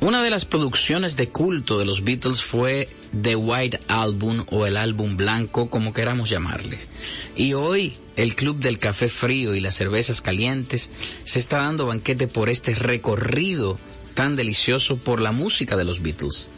Una 0.00 0.22
de 0.22 0.30
las 0.30 0.44
producciones 0.44 1.16
de 1.16 1.28
culto 1.28 1.76
de 1.76 1.84
los 1.84 2.04
Beatles 2.04 2.40
fue 2.40 2.88
The 3.20 3.34
White 3.34 3.80
Album 3.88 4.44
o 4.48 4.64
el 4.64 4.76
álbum 4.76 5.16
blanco, 5.16 5.70
como 5.70 5.92
queramos 5.92 6.30
llamarle. 6.30 6.78
Y 7.34 7.54
hoy 7.54 7.96
el 8.14 8.36
Club 8.36 8.60
del 8.60 8.78
Café 8.78 9.08
Frío 9.08 9.56
y 9.56 9.60
las 9.60 9.74
Cervezas 9.74 10.20
Calientes 10.20 10.88
se 11.24 11.40
está 11.40 11.58
dando 11.58 11.86
banquete 11.86 12.28
por 12.28 12.48
este 12.48 12.76
recorrido 12.76 13.76
tan 14.14 14.36
delicioso 14.36 14.98
por 14.98 15.20
la 15.20 15.32
música 15.32 15.76
de 15.76 15.84
los 15.84 16.00
Beatles. 16.00 16.48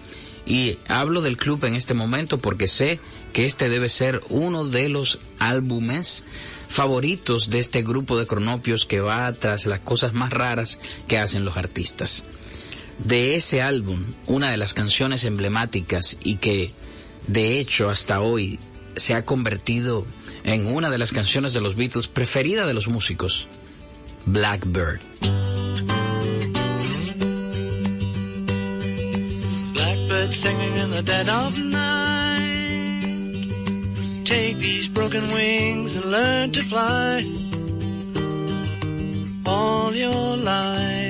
Y 0.45 0.77
hablo 0.87 1.23
del 1.23 1.39
club 1.39 1.65
en 1.65 1.77
este 1.77 1.95
momento 1.95 2.39
porque 2.39 2.69
sé 2.69 3.01
que 3.33 3.47
este 3.47 3.71
debe 3.71 3.89
ser 3.89 4.21
uno 4.29 4.67
de 4.67 4.91
los 4.91 5.19
álbumes 5.39 6.25
favoritos 6.69 7.49
de 7.49 7.59
este 7.59 7.83
grupo 7.83 8.19
de 8.19 8.27
cronopios 8.27 8.85
que 8.85 9.01
va 9.01 9.33
tras 9.33 9.65
las 9.65 9.81
cosas 9.81 10.13
más 10.13 10.31
raras 10.31 10.79
que 11.09 11.17
hacen 11.17 11.47
los 11.47 11.57
artistas 11.57 12.25
de 13.05 13.37
ese 13.37 13.63
álbum, 13.63 13.99
una 14.27 14.51
de 14.51 14.57
las 14.57 14.75
canciones 14.75 15.25
emblemáticas 15.25 16.19
y 16.23 16.37
que 16.37 16.73
de 17.27 17.59
hecho 17.59 17.89
hasta 17.89 18.21
hoy 18.21 18.59
se 18.97 19.15
ha 19.15 19.25
convertido 19.25 20.07
en 20.45 20.67
una 20.67 20.91
de 20.91 20.99
las 20.99 21.13
canciones 21.13 21.53
de 21.53 21.61
los 21.61 21.77
Beatles 21.77 22.07
preferida 22.07 22.67
de 22.67 22.75
los 22.75 22.89
músicos, 22.89 23.49
Blackbird. 24.27 25.01
Blackbird 29.73 30.33
singing 30.33 30.77
in 30.77 30.91
the 30.91 31.03
dead 31.03 31.29
of 31.29 31.59
night. 31.59 33.01
Take 34.25 34.59
these 34.59 34.89
broken 34.89 35.27
wings 35.33 35.97
and 35.97 36.11
learn 36.11 36.53
to 36.53 36.61
fly 36.63 37.25
all 39.47 39.95
your 39.95 40.37
life. 40.37 41.10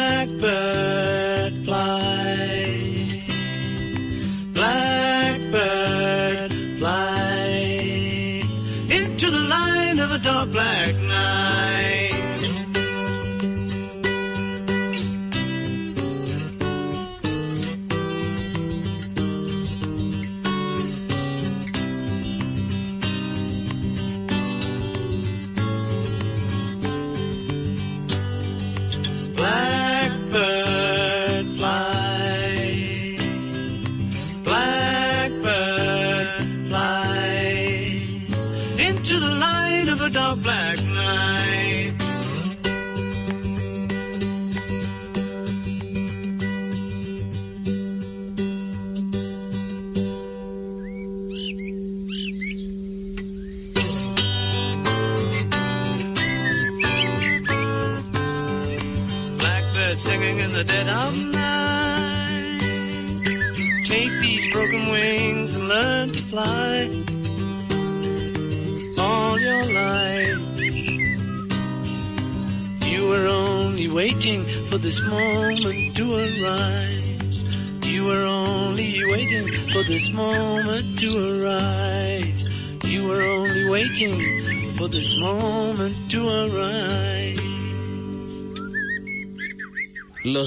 blackbird 0.25 1.30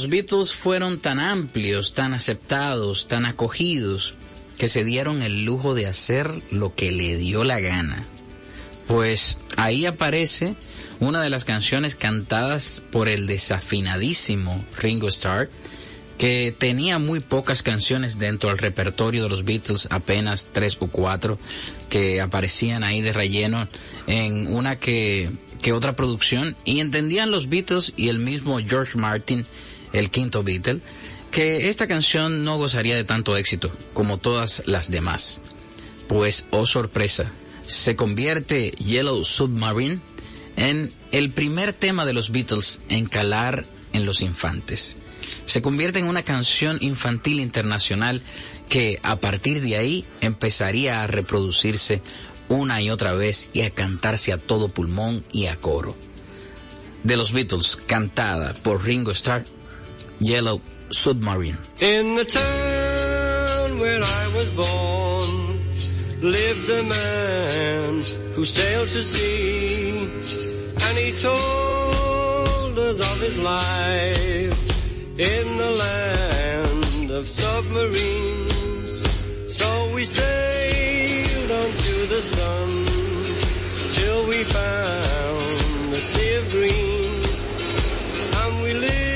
Los 0.05 0.11
Beatles 0.11 0.53
fueron 0.53 0.99
tan 0.99 1.19
amplios, 1.19 1.95
tan 1.95 2.12
aceptados, 2.12 3.09
tan 3.09 3.25
acogidos, 3.25 4.12
que 4.59 4.69
se 4.69 4.85
dieron 4.85 5.23
el 5.23 5.47
lujo 5.47 5.75
de 5.75 5.87
hacer 5.87 6.31
lo 6.51 6.75
que 6.75 6.93
le 6.93 7.17
dio 7.17 7.43
la 7.43 7.59
gana. 7.59 8.05
Pues 8.87 9.38
ahí 9.57 9.87
aparece 9.87 10.57
una 11.01 11.23
de 11.23 11.31
las 11.31 11.47
canciones 11.47 11.95
cantadas 11.95 12.83
por 12.93 13.09
el 13.09 13.27
desafinadísimo 13.27 14.62
Ringo 14.77 15.09
Starr, 15.09 15.49
que 16.19 16.55
tenía 16.57 16.99
muy 16.99 17.21
pocas 17.21 17.62
canciones 17.62 18.19
dentro 18.19 18.51
del 18.51 18.59
repertorio 18.59 19.23
de 19.23 19.31
los 19.31 19.47
Beatles, 19.47 19.88
apenas 19.90 20.51
tres 20.53 20.77
o 20.81 20.87
cuatro 20.88 21.38
que 21.88 22.21
aparecían 22.21 22.85
ahí 22.85 23.01
de 23.01 23.14
relleno 23.14 23.66
en 24.07 24.53
una 24.53 24.76
que, 24.76 25.31
que 25.62 25.72
otra 25.72 25.97
producción, 25.97 26.57
y 26.66 26.81
entendían 26.81 27.31
los 27.31 27.49
Beatles 27.49 27.95
y 27.97 28.11
el 28.11 28.18
mismo 28.18 28.59
George 28.59 28.99
Martin, 28.99 29.47
el 29.95 30.11
quinto 30.11 30.42
Beatle, 30.42 30.80
que 31.30 31.68
esta 31.70 31.86
canción 31.86 32.45
no 32.45 32.59
gozaría 32.59 32.97
de 32.97 33.05
tanto 33.05 33.36
éxito 33.36 33.72
como 33.95 34.18
todas 34.18 34.64
las 34.66 34.90
demás. 34.90 35.40
Pues, 36.07 36.47
oh 36.51 36.66
sorpresa, 36.66 37.32
se 37.66 37.97
convierte 37.97 38.72
Yellow 38.72 39.24
Submarine 39.24 40.01
en 40.57 40.92
el 41.12 41.30
primer 41.30 41.72
tema 41.72 42.05
de 42.05 42.12
los 42.12 42.30
Beatles 42.30 42.82
en 42.88 43.07
calar 43.07 43.64
en 43.92 44.05
los 44.05 44.20
infantes. 44.20 44.99
Se 45.47 45.62
convierte 45.62 45.99
en 45.99 46.09
una 46.09 46.22
canción 46.22 46.78
infantil 46.80 47.40
internacional 47.40 48.22
que 48.68 48.99
a 49.03 49.16
partir 49.16 49.62
de 49.62 49.76
ahí 49.76 50.05
empezaría 50.20 51.03
a 51.03 51.07
reproducirse 51.07 52.03
una 52.49 52.82
y 52.82 52.90
otra 52.90 53.14
vez 53.14 53.51
y 53.53 53.62
a 53.62 53.70
cantarse 53.70 54.32
a 54.32 54.38
todo 54.38 54.68
pulmón 54.68 55.24
y 55.32 55.47
a 55.47 55.57
coro. 55.57 55.97
De 57.03 57.16
los 57.16 57.32
Beatles, 57.32 57.76
cantada 57.86 58.55
por 58.62 58.84
Ringo 58.84 59.11
Starr, 59.11 59.45
Yellow 60.21 60.61
Submarine. 60.91 61.59
In 61.81 62.15
the 62.15 62.25
town 62.25 63.79
where 63.81 64.01
I 64.03 64.33
was 64.37 64.51
born 64.51 65.61
lived 66.21 66.71
a 66.71 66.83
man 66.85 68.03
who 68.35 68.45
sailed 68.45 68.89
to 68.89 69.03
sea 69.03 69.99
and 70.87 70.99
he 70.99 71.12
told 71.12 72.79
us 72.79 73.01
of 73.01 73.21
his 73.21 73.43
life 73.43 74.59
in 75.19 75.59
the 75.59 75.71
land 75.85 77.11
of 77.11 77.29
submarines. 77.29 78.93
So 79.55 79.95
we 79.95 80.05
sailed 80.05 81.51
on 81.51 81.71
to 81.87 81.95
the 82.15 82.23
sun 82.23 82.69
till 83.97 84.29
we 84.29 84.43
found 84.45 85.93
the 85.93 86.01
sea 86.01 86.35
of 86.37 86.51
green 86.51 87.11
and 88.41 88.62
we 88.65 88.73
lived 88.75 89.14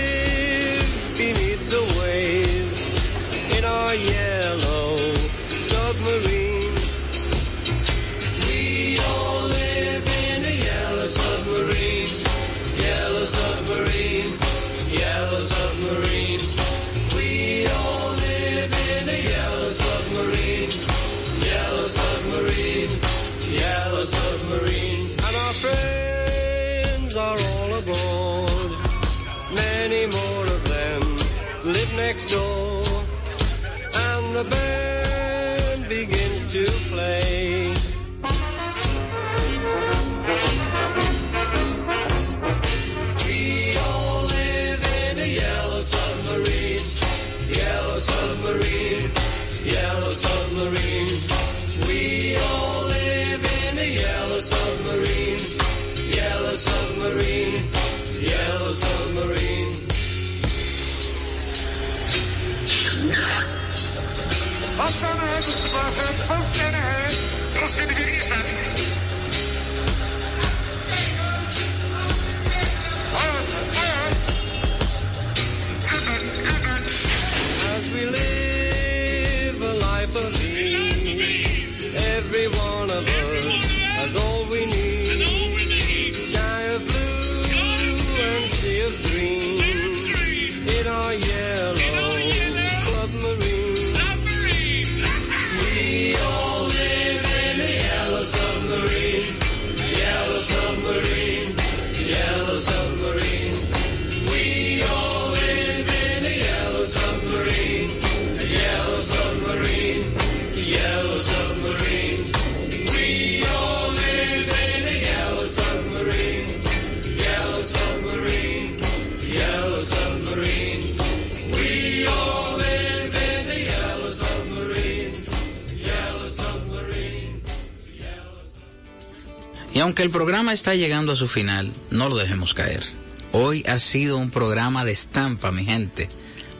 aunque 129.89 130.03
el 130.03 130.11
programa 130.11 130.53
está 130.53 130.75
llegando 130.75 131.13
a 131.13 131.17
su 131.17 131.27
final, 131.27 131.73
no 131.89 132.11
lo 132.11 132.17
dejemos 132.17 132.53
caer. 132.53 132.85
Hoy 133.33 133.65
ha 133.67 133.79
sido 133.79 134.19
un 134.19 134.29
programa 134.29 134.85
de 134.85 134.93
estampa, 134.93 135.51
mi 135.51 135.65
gente. 135.65 136.11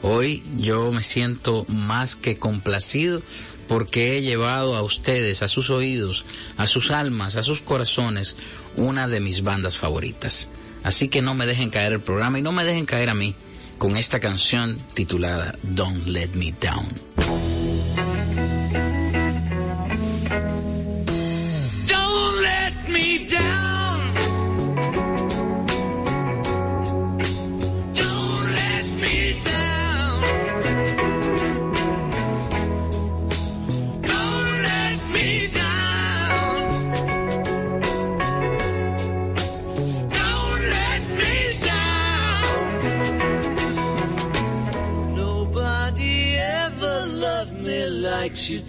Hoy 0.01 0.41
yo 0.55 0.91
me 0.91 1.03
siento 1.03 1.63
más 1.67 2.15
que 2.15 2.39
complacido 2.39 3.21
porque 3.67 4.17
he 4.17 4.23
llevado 4.23 4.75
a 4.75 4.81
ustedes, 4.81 5.43
a 5.43 5.47
sus 5.47 5.69
oídos, 5.69 6.25
a 6.57 6.65
sus 6.65 6.89
almas, 6.89 7.35
a 7.35 7.43
sus 7.43 7.61
corazones, 7.61 8.35
una 8.75 9.07
de 9.07 9.19
mis 9.19 9.43
bandas 9.43 9.77
favoritas. 9.77 10.49
Así 10.81 11.07
que 11.07 11.21
no 11.21 11.35
me 11.35 11.45
dejen 11.45 11.69
caer 11.69 11.93
el 11.93 12.01
programa 12.01 12.39
y 12.39 12.41
no 12.41 12.51
me 12.51 12.63
dejen 12.63 12.87
caer 12.87 13.11
a 13.11 13.13
mí 13.13 13.35
con 13.77 13.95
esta 13.95 14.19
canción 14.19 14.75
titulada 14.95 15.55
Don't 15.61 16.07
Let 16.07 16.29
Me 16.33 16.51
Down. 16.59 17.48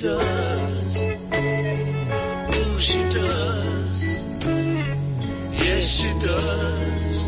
does. 0.00 1.04
Oh, 2.52 2.76
she 2.78 2.98
does. 3.12 4.02
Yes, 5.52 5.84
she 5.98 6.10
does. 6.26 7.22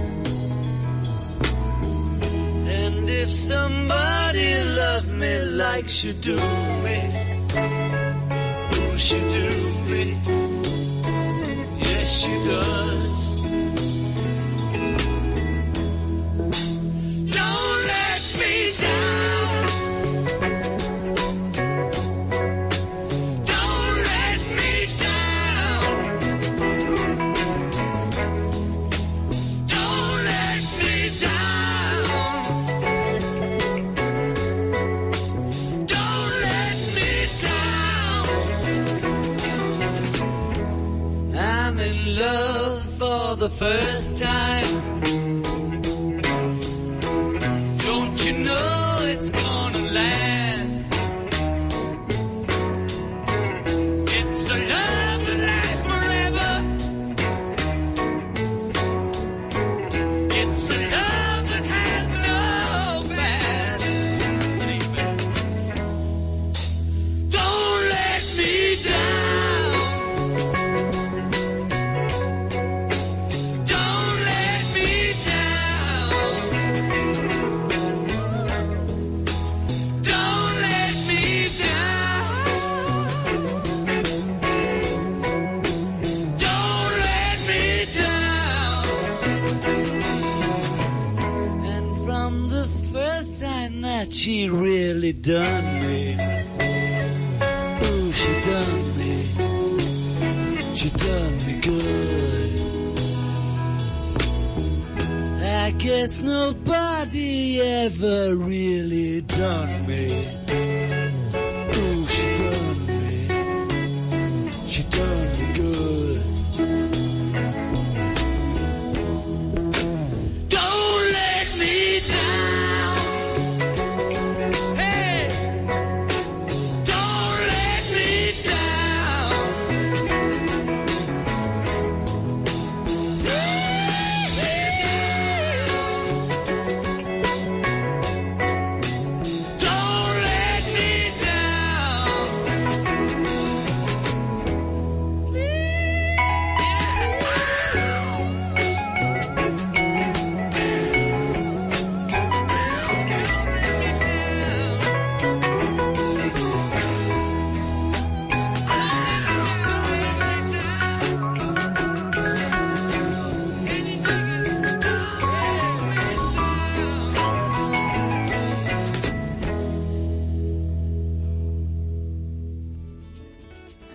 And 2.80 3.10
if 3.10 3.30
somebody 3.30 4.64
loved 4.80 5.12
me 5.12 5.38
like 5.62 5.88
she 5.88 6.12
do 6.14 6.36
me, 6.36 6.98
oh, 8.80 8.96
she 8.96 9.18
do 9.36 9.48
me. 9.90 10.04
Yes, 11.78 12.08
she 12.20 12.32
does. 12.48 13.11
the 43.42 43.50
first 43.50 44.22
time. 44.22 44.61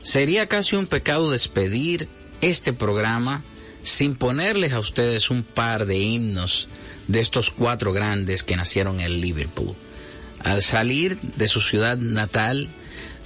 Sería 0.08 0.48
casi 0.48 0.78
un 0.78 0.88
pecado 0.88 1.32
despedir 1.32 2.08
este 2.40 2.72
programa 2.72 3.44
sin 3.84 4.16
ponerles 4.16 4.72
a 4.72 4.80
ustedes 4.80 5.30
un 5.30 5.44
par 5.44 5.86
de 5.86 5.98
himnos 5.98 6.70
de 7.10 7.20
estos 7.20 7.50
cuatro 7.50 7.92
grandes 7.92 8.42
que 8.42 8.56
nacieron 8.56 9.02
en 9.02 9.20
Liverpool. 9.20 9.76
Al 10.40 10.62
salir 10.62 11.20
de 11.20 11.50
su 11.50 11.60
ciudad 11.60 11.98
natal, 11.98 12.70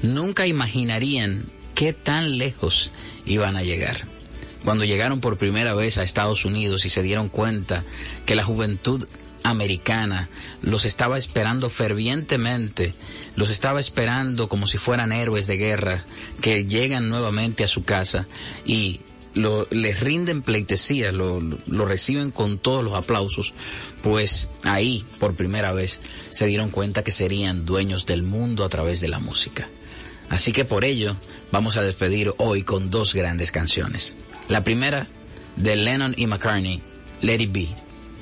nunca 0.02 0.48
imaginarían 0.48 1.46
qué 1.76 1.94
tan 1.94 2.40
lejos 2.40 2.92
iban 3.28 3.58
a 3.58 3.64
llegar. 3.64 3.98
Cuando 4.64 4.84
llegaron 4.84 5.22
por 5.22 5.38
primera 5.38 5.76
vez 5.76 6.00
a 6.00 6.04
Estados 6.04 6.46
Unidos 6.46 6.84
y 6.86 6.90
se 6.90 7.04
dieron 7.04 7.30
cuenta 7.30 7.84
que 8.26 8.34
la 8.34 8.44
juventud 8.44 9.06
americana 9.44 10.30
los 10.62 10.86
estaba 10.86 11.18
esperando 11.18 11.70
fervientemente, 11.70 12.94
los 13.36 13.50
estaba 13.50 13.80
esperando 13.80 14.50
como 14.50 14.68
si 14.68 14.78
fueran 14.78 15.12
héroes 15.12 15.48
de 15.48 15.58
guerra 15.58 16.04
que 16.42 16.66
llegan 16.66 17.10
nuevamente 17.10 17.64
a 17.64 17.68
su 17.68 17.84
casa 17.84 18.28
y 18.66 19.02
lo, 19.34 19.68
les 19.72 20.00
rinden 20.02 20.42
pleitesía, 20.42 21.12
lo, 21.12 21.39
lo 21.39 21.86
reciben 21.86 22.32
con 22.32 22.58
todos 22.58 22.84
los 22.84 22.94
aplausos, 22.94 23.54
pues 24.02 24.50
ahí 24.64 25.06
por 25.20 25.36
primera 25.36 25.72
vez 25.72 26.02
se 26.32 26.46
dieron 26.46 26.70
cuenta 26.70 27.04
que 27.04 27.12
serían 27.12 27.66
dueños 27.66 28.06
del 28.06 28.24
mundo 28.24 28.66
a 28.66 28.70
través 28.70 29.02
de 29.02 29.08
la 29.08 29.20
música. 29.20 29.70
Así 30.30 30.52
que 30.52 30.66
por 30.66 30.86
ello 30.86 31.18
vamos 31.52 31.78
a 31.78 31.82
despedir 31.82 32.34
hoy 32.38 32.64
con 32.64 32.89
dos 32.89 33.14
grandes 33.14 33.52
canciones. 33.52 34.16
La 34.48 34.64
primera 34.64 35.08
de 35.58 35.76
Lennon 35.76 36.14
y 36.18 36.28
McCartney, 36.28 36.82
Let 37.22 37.42
It 37.42 37.52
Be. 37.52 37.70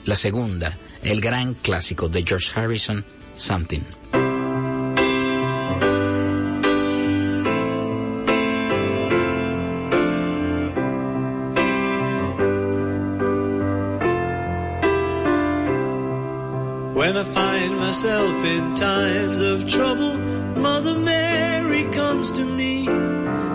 La 0.05 0.15
segunda, 0.15 0.77
el 1.03 1.21
gran 1.21 1.53
clásico 1.53 2.09
de 2.09 2.23
George 2.23 2.51
Harrison, 2.55 3.03
Something. 3.35 3.85
When 16.93 17.15
I 17.15 17.23
find 17.23 17.77
myself 17.77 18.45
in 18.45 18.75
times 18.75 19.39
of 19.39 19.69
trouble, 19.69 20.17
Mother 20.59 20.95
Mary 20.99 21.85
comes 21.93 22.31
to 22.31 22.43
me, 22.43 22.85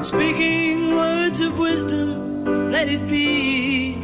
speaking 0.03 0.97
words 0.97 1.41
of 1.41 1.59
wisdom, 1.59 2.71
let 2.73 2.89
it 2.89 3.07
be. 3.07 4.04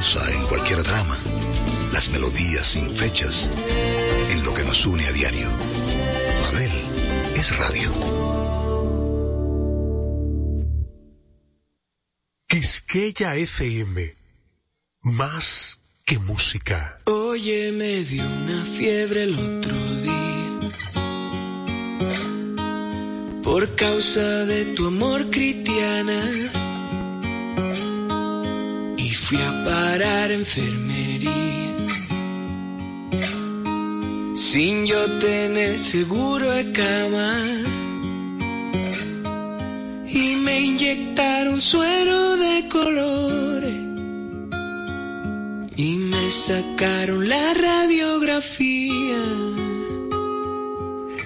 Pausa 0.00 0.32
en 0.32 0.42
cualquier 0.46 0.82
drama, 0.82 1.18
las 1.92 2.08
melodías 2.08 2.64
sin 2.64 2.88
fechas, 2.96 3.50
en 4.30 4.42
lo 4.44 4.54
que 4.54 4.64
nos 4.64 4.86
une 4.86 5.04
a 5.04 5.12
diario. 5.12 5.46
Mabel 6.42 6.70
es 7.34 7.58
radio. 7.58 7.90
Quisqueya 12.46 13.36
FM. 13.36 14.16
Más 15.02 15.80
que 16.06 16.18
música. 16.18 17.00
Oye, 17.04 17.70
me 17.72 18.02
dio 18.02 18.24
una 18.24 18.64
fiebre 18.64 19.24
el 19.24 19.34
otro 19.34 19.76
día. 20.06 20.60
Por 23.42 23.76
causa 23.76 24.46
de 24.46 24.64
tu 24.74 24.86
amor, 24.86 25.30
Cristiana. 25.30 26.69
Parar 29.90 30.30
enfermería. 30.30 31.76
Sin 34.34 34.86
yo 34.86 35.02
tener 35.18 35.78
seguro 35.78 36.46
de 36.58 36.64
cama. 36.70 37.30
Y 40.22 40.36
me 40.44 40.60
inyectaron 40.60 41.60
suero 41.60 42.36
de 42.36 42.68
colores 42.68 43.80
y 45.76 45.90
me 46.12 46.24
sacaron 46.30 47.28
la 47.28 47.54
radiografía 47.54 49.22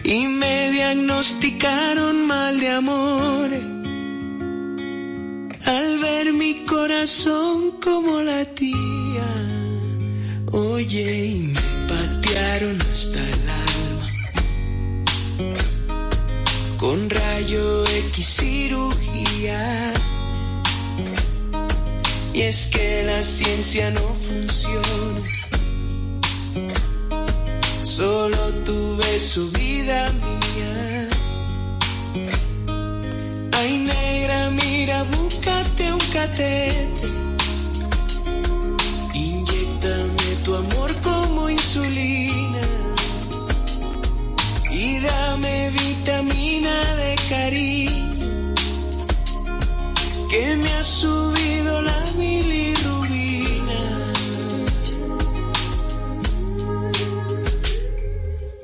y 0.05 0.29
me 0.41 0.71
diagnosticaron 0.71 2.27
mal 2.27 2.61
de 2.61 2.69
amor 2.71 3.74
al 5.67 5.99
ver 5.99 6.33
mi 6.33 6.65
corazón 6.65 7.79
como 7.83 8.23
latía 8.23 9.29
oye 10.53 11.27
y 11.27 11.39
me 11.55 11.61
patearon 11.89 12.81
hasta 12.81 13.21
el 13.21 13.49
alma 13.49 14.09
con 16.77 17.11
rayo 17.11 17.85
X 17.87 18.27
cirugía 18.27 19.95
y 22.35 22.43
es 22.43 22.67
que 22.67 23.05
la 23.05 23.23
ciencia 23.23 23.93
no 23.93 24.13
funciona. 24.27 25.23
Solo 27.85 28.39
tuve 28.65 29.21
su 29.21 29.51
vida 29.53 30.11
mía. 30.13 31.04
Ay, 33.57 33.79
negra, 33.79 34.51
mira, 34.51 35.03
búscate 35.05 35.93
un 35.93 36.05
catete. 36.13 36.89
Inyectame 39.15 40.29
tu 40.45 40.55
amor 40.55 40.91
como 41.03 41.49
insulina. 41.49 42.67
Y 44.71 44.99
dame 45.01 45.71
vitamina 45.71 46.95
de 46.97 47.15
cariño 47.29 48.55
que 50.29 50.57
me 50.57 50.71
ha 50.73 50.83
subido 50.83 51.83
la 51.83 52.01
bilirrubina. 52.19 53.81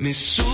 Me 0.00 0.12
sube 0.12 0.49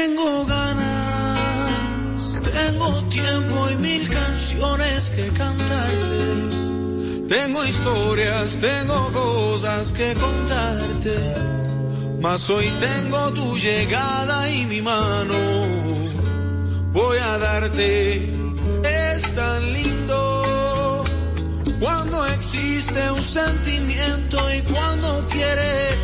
Tengo 0.00 0.46
ganas, 0.46 2.20
tengo 2.54 2.88
tiempo 3.08 3.68
y 3.72 3.76
mil 3.78 4.08
canciones 4.08 5.10
que 5.10 5.26
cantarte. 5.30 6.22
Tengo 7.28 7.64
historias, 7.64 8.58
tengo 8.60 9.12
cosas 9.12 9.92
que 9.92 10.14
contarte. 10.14 11.16
Mas 12.20 12.48
hoy 12.48 12.66
tengo 12.78 13.32
tu 13.32 13.58
llegada 13.58 14.48
y 14.52 14.66
mi 14.66 14.82
mano. 14.82 15.34
Voy 16.92 17.18
a 17.18 17.38
darte, 17.38 18.22
es 18.84 19.34
tan 19.34 19.72
lindo. 19.72 21.04
Cuando 21.80 22.24
existe 22.26 23.10
un 23.10 23.22
sentimiento 23.22 24.38
y 24.54 24.60
cuando 24.72 25.26
quieres, 25.26 25.98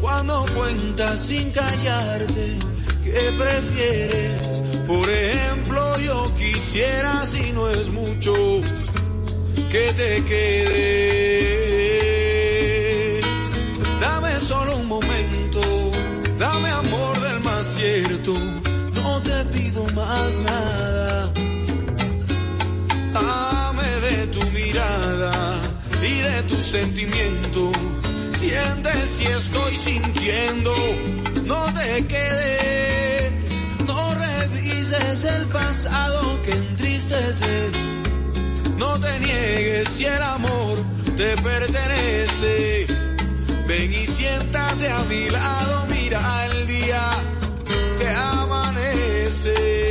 cuando 0.00 0.46
cuentas 0.54 1.20
sin 1.20 1.50
callarte, 1.50 2.73
¿qué 3.14 3.32
prefieres? 3.38 4.62
Por 4.86 5.08
ejemplo, 5.08 5.98
yo 6.00 6.26
quisiera, 6.34 7.24
si 7.24 7.52
no 7.52 7.70
es 7.70 7.88
mucho, 7.90 8.34
que 9.70 9.92
te 10.00 10.24
quedes. 10.24 11.64
Dame 14.00 14.40
solo 14.40 14.76
un 14.78 14.88
momento, 14.88 15.60
dame 16.38 16.68
amor 16.68 17.20
del 17.20 17.40
más 17.40 17.64
cierto, 17.76 18.34
no 18.94 19.20
te 19.22 19.44
pido 19.56 19.84
más 19.94 20.38
nada. 20.40 21.32
Dame 23.12 23.88
de 24.06 24.26
tu 24.28 24.42
mirada 24.50 25.60
y 26.02 26.14
de 26.28 26.42
tu 26.48 26.56
sentimiento. 26.56 27.72
Siente 28.38 29.06
si 29.06 29.24
estoy 29.24 29.76
sintiendo, 29.76 30.74
no 31.46 31.64
te 31.72 32.06
quedes, 32.06 33.03
revises 34.98 35.24
el 35.24 35.46
pasado 35.46 36.42
que 36.42 36.52
entristece. 36.52 37.70
No 38.78 38.98
te 39.00 39.20
niegues 39.20 39.88
si 39.88 40.04
el 40.06 40.22
amor 40.22 40.78
te 41.16 41.36
pertenece. 41.36 42.86
Ven 43.66 43.92
y 43.92 44.06
siéntate 44.06 44.88
a 44.88 45.04
mi 45.04 45.30
lado, 45.30 45.86
mira 45.90 46.46
el 46.46 46.66
día 46.66 47.02
que 47.98 48.08
amanece. 48.08 49.83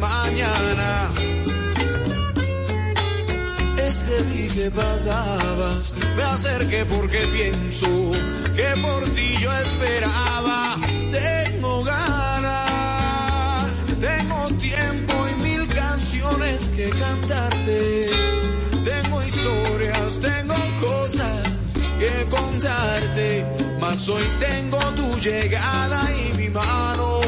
Mañana. 0.00 1.10
Es 3.78 4.04
que 4.04 4.22
vi 4.30 4.48
que 4.48 4.70
pasabas, 4.70 5.94
me 6.16 6.22
acerqué 6.22 6.84
porque 6.86 7.18
pienso 7.36 7.86
que 8.56 8.68
por 8.82 9.04
ti 9.14 9.36
yo 9.40 9.52
esperaba. 9.52 10.76
Tengo 11.10 11.84
ganas, 11.84 13.84
tengo 14.00 14.48
tiempo 14.58 15.14
y 15.30 15.34
mil 15.44 15.68
canciones 15.68 16.70
que 16.70 16.90
cantarte. 16.90 18.10
Tengo 18.84 19.22
historias, 19.22 20.20
tengo 20.20 20.54
cosas 20.80 21.42
que 22.00 22.26
contarte, 22.28 23.46
mas 23.80 24.08
hoy 24.08 24.24
tengo 24.38 24.78
tu 24.96 25.16
llegada 25.20 26.08
y 26.12 26.36
mi 26.38 26.48
mano 26.50 27.20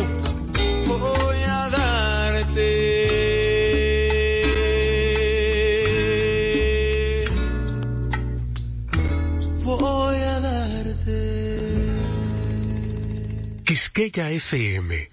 Quisqueya 13.99 14.30
FM 14.30 15.11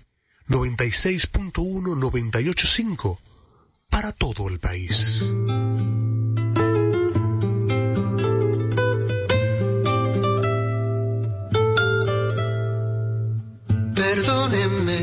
96.1 0.48 1.98
985 1.98 3.20
para 3.90 4.12
todo 4.12 4.48
el 4.48 4.60
país. 4.60 5.24
Perdónenme 13.96 15.02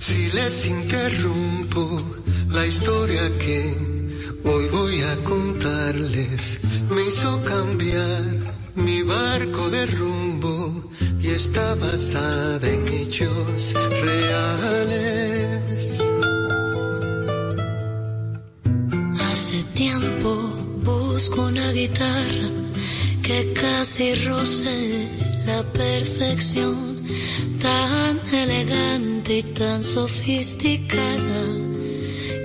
si 0.00 0.32
les 0.32 0.66
interrumpo 0.66 2.02
la 2.50 2.66
historia 2.66 3.22
que 3.38 3.72
hoy 4.42 4.68
voy 4.68 5.00
a 5.02 5.16
contarles. 5.22 6.58
Me 6.90 7.02
hizo 7.02 7.44
cambiar 7.44 8.22
mi 8.74 9.02
barco 9.02 9.70
de 9.70 9.86
rumbo 9.86 10.90
y 11.26 11.30
está 11.30 11.74
basada 11.74 12.70
en 12.70 12.86
hechos 12.86 13.74
reales. 14.04 16.00
Hace 19.20 19.62
tiempo 19.74 20.30
busco 20.84 21.42
una 21.42 21.72
guitarra 21.72 22.50
que 23.22 23.52
casi 23.54 24.14
roce 24.26 25.08
la 25.46 25.62
perfección, 25.72 27.04
tan 27.60 28.20
elegante 28.32 29.38
y 29.38 29.42
tan 29.54 29.82
sofisticada, 29.82 31.44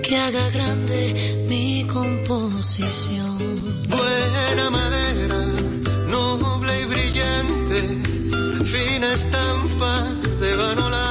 que 0.02 0.16
haga 0.16 0.50
grande 0.50 1.46
mi 1.48 1.86
composición. 1.86 3.51
estampa 9.22 9.94
de 10.40 10.56
vano 10.56 10.90
la 10.90 11.06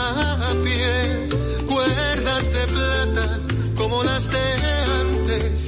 piel, 0.66 1.66
cuerdas 1.66 2.46
de 2.58 2.64
plata 2.76 3.28
como 3.76 4.04
las 4.04 4.24
de 4.36 4.48
antes 5.02 5.68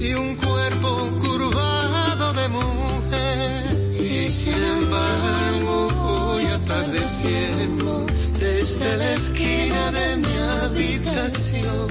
y 0.00 0.14
un 0.14 0.34
cuerpo 0.36 0.90
curvado 1.22 2.26
de 2.40 2.46
mujer. 2.58 3.94
Y 4.12 4.28
sin 4.28 4.60
embargo 4.76 5.74
voy 6.06 6.44
atardeciendo 6.58 8.06
desde 8.40 8.96
la 8.96 9.10
esquina 9.14 9.82
de 9.98 10.16
mi 10.24 10.36
habitación. 10.62 11.88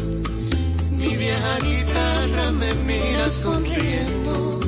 Mi 1.00 1.16
vieja 1.16 1.54
guitarra 1.70 2.52
me 2.62 2.72
mira 2.90 3.30
sonriendo 3.30 4.60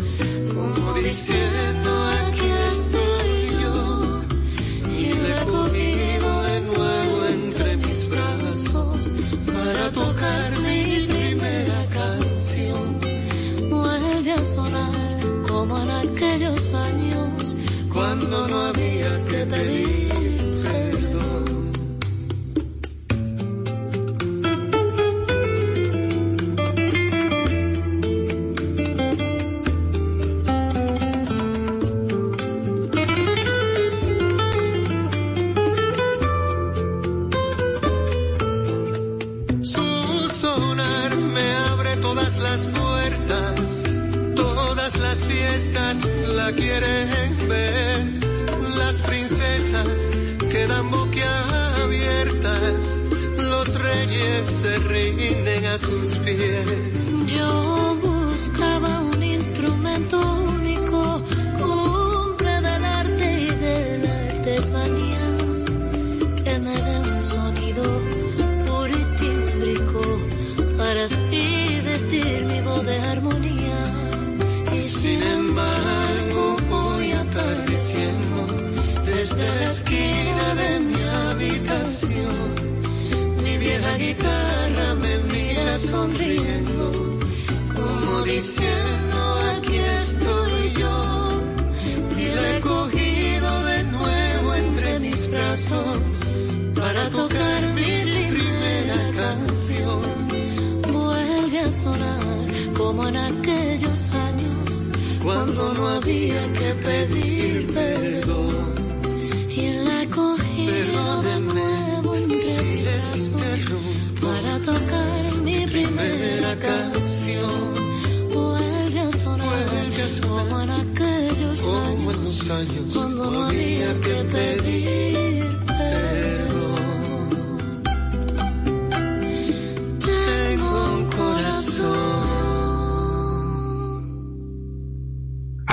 como 0.53 0.93
diciendo 0.93 1.98
como 15.47 15.77
en 15.79 15.91
aquellos 15.91 16.73
años 16.73 17.55
cuando 17.93 18.47
no 18.47 18.59
había 18.61 19.25
que 19.25 19.45
pedir 19.45 20.58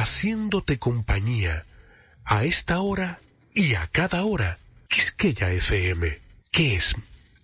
haciéndote 0.06 0.78
compañía 0.78 1.64
a 2.24 2.44
esta 2.44 2.78
hora 2.78 3.18
y 3.52 3.74
a 3.74 3.88
cada 3.88 4.22
hora. 4.22 4.56
Quisqueya 4.88 5.50
FM, 5.50 6.20
que 6.52 6.76
es 6.76 6.94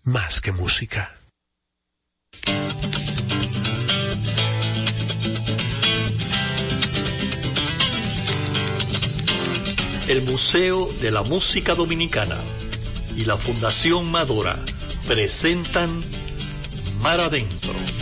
más 0.04 0.40
que 0.40 0.52
música. 0.52 1.12
El 10.06 10.22
Museo 10.22 10.92
de 11.00 11.10
la 11.10 11.24
Música 11.24 11.74
Dominicana 11.74 12.38
y 13.16 13.24
la 13.24 13.36
Fundación 13.36 14.08
Madora 14.08 14.56
presentan 15.08 15.90
Mar 17.00 17.18
Adentro. 17.18 18.01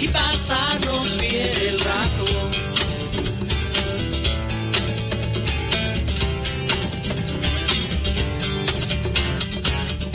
y 0.00 0.08
pasarnos 0.08 1.18
bien 1.18 1.50
el 1.68 1.80
rato. 1.80 2.24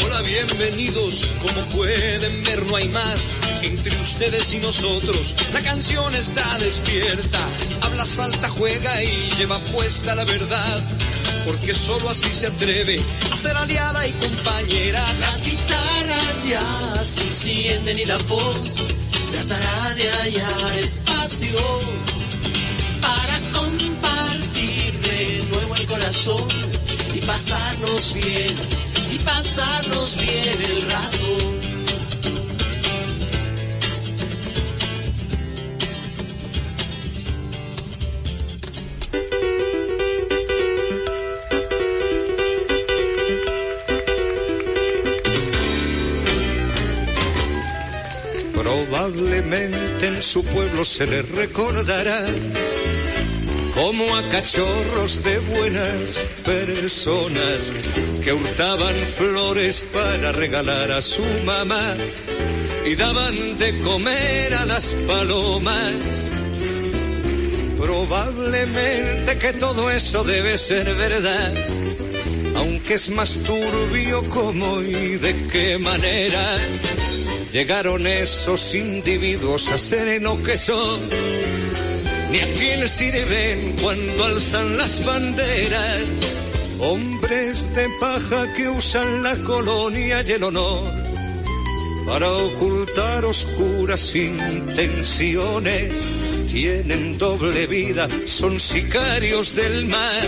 Hola, 0.05 0.21
bienvenidos. 0.21 1.27
Como 1.41 1.65
pueden 1.75 2.43
ver, 2.43 2.65
no 2.65 2.75
hay 2.77 2.87
más 2.89 3.35
entre 3.61 3.99
ustedes 3.99 4.53
y 4.53 4.57
nosotros. 4.57 5.35
La 5.53 5.61
canción 5.61 6.15
está 6.15 6.57
despierta, 6.59 7.39
habla, 7.81 8.05
salta, 8.05 8.47
juega 8.49 9.03
y 9.03 9.11
lleva 9.37 9.59
puesta 9.59 10.15
la 10.15 10.23
verdad. 10.23 10.81
Porque 11.45 11.73
solo 11.73 12.09
así 12.09 12.31
se 12.31 12.47
atreve 12.47 13.01
a 13.31 13.35
ser 13.35 13.57
aliada 13.57 14.07
y 14.07 14.11
compañera. 14.13 15.05
Las 15.19 15.43
guitarras 15.43 16.47
ya 16.47 17.03
se 17.03 17.21
encienden 17.21 17.99
y 17.99 18.05
la 18.05 18.17
voz 18.29 18.85
tratará 19.33 19.95
de 19.95 20.11
hallar 20.11 20.77
espacio 20.77 21.59
para 23.01 23.39
compartir 23.51 24.99
de 24.99 25.43
nuevo 25.49 25.75
el 25.75 25.87
corazón 25.87 26.47
y 27.15 27.19
pasarnos 27.21 28.13
bien, 28.13 28.55
y 29.11 29.17
pasarnos 29.19 30.17
bien 30.17 30.61
el 30.61 30.81
rato. 30.91 31.52
Probablemente 49.03 50.07
en 50.07 50.23
su 50.23 50.41
pueblo 50.45 50.85
se 50.85 51.05
le 51.05 51.23
recordará 51.23 52.23
como 53.75 54.15
a 54.15 54.23
cachorros 54.29 55.23
de 55.25 55.39
buenas 55.39 56.19
personas 56.45 57.73
que 58.23 58.31
hurtaban 58.31 58.95
flores 59.05 59.83
para 59.91 60.31
regalar 60.31 60.89
a 60.93 61.01
su 61.01 61.21
mamá 61.43 61.97
y 62.85 62.95
daban 62.95 63.57
de 63.57 63.77
comer 63.81 64.53
a 64.53 64.65
las 64.67 64.93
palomas. 65.05 66.29
Probablemente 67.75 69.37
que 69.37 69.51
todo 69.51 69.91
eso 69.91 70.23
debe 70.23 70.57
ser 70.57 70.85
verdad, 70.95 71.53
aunque 72.55 72.93
es 72.93 73.09
más 73.09 73.35
turbio 73.43 74.21
cómo 74.29 74.79
y 74.79 75.17
de 75.17 75.41
qué 75.41 75.77
manera 75.77 76.57
llegaron 77.53 78.05
esos 78.07 78.73
individuos 78.73 79.71
a 79.71 79.77
ser 79.77 80.19
lo 80.23 80.41
que 80.41 80.57
son. 80.57 80.99
Ni 82.31 82.39
a 82.39 82.51
quién 82.53 82.89
sirven 82.89 83.75
cuando 83.79 84.23
alzan 84.25 84.75
las 84.75 85.05
banderas. 85.05 86.79
Hombres 86.79 87.75
de 87.75 87.87
paja 87.99 88.51
que 88.53 88.67
usan 88.69 89.21
la 89.21 89.35
colonia 89.37 90.23
y 90.23 90.31
el 90.31 90.43
honor. 90.43 90.81
para 92.07 92.31
ocultar 92.31 93.23
oscuras 93.23 94.15
intenciones. 94.15 95.93
Tienen 96.51 97.17
doble 97.19 97.67
vida, 97.67 98.09
son 98.25 98.59
sicarios 98.59 99.55
del 99.55 99.85
mar. 99.85 100.27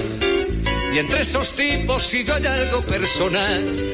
Y 0.94 1.00
entre 1.00 1.22
esos 1.22 1.54
tipos 1.54 2.04
si 2.04 2.24
yo 2.24 2.36
hay 2.36 2.46
algo 2.46 2.82
personal. 2.84 3.94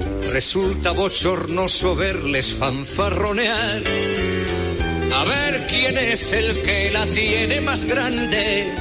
Resulta 0.31 0.91
bochornoso 0.93 1.93
verles 1.93 2.53
fanfarronear 2.53 3.81
a 5.13 5.23
ver 5.25 5.67
quién 5.67 5.97
es 5.97 6.31
el 6.31 6.57
que 6.61 6.89
la 6.91 7.05
tiene 7.07 7.59
más 7.61 7.83
grande. 7.83 8.73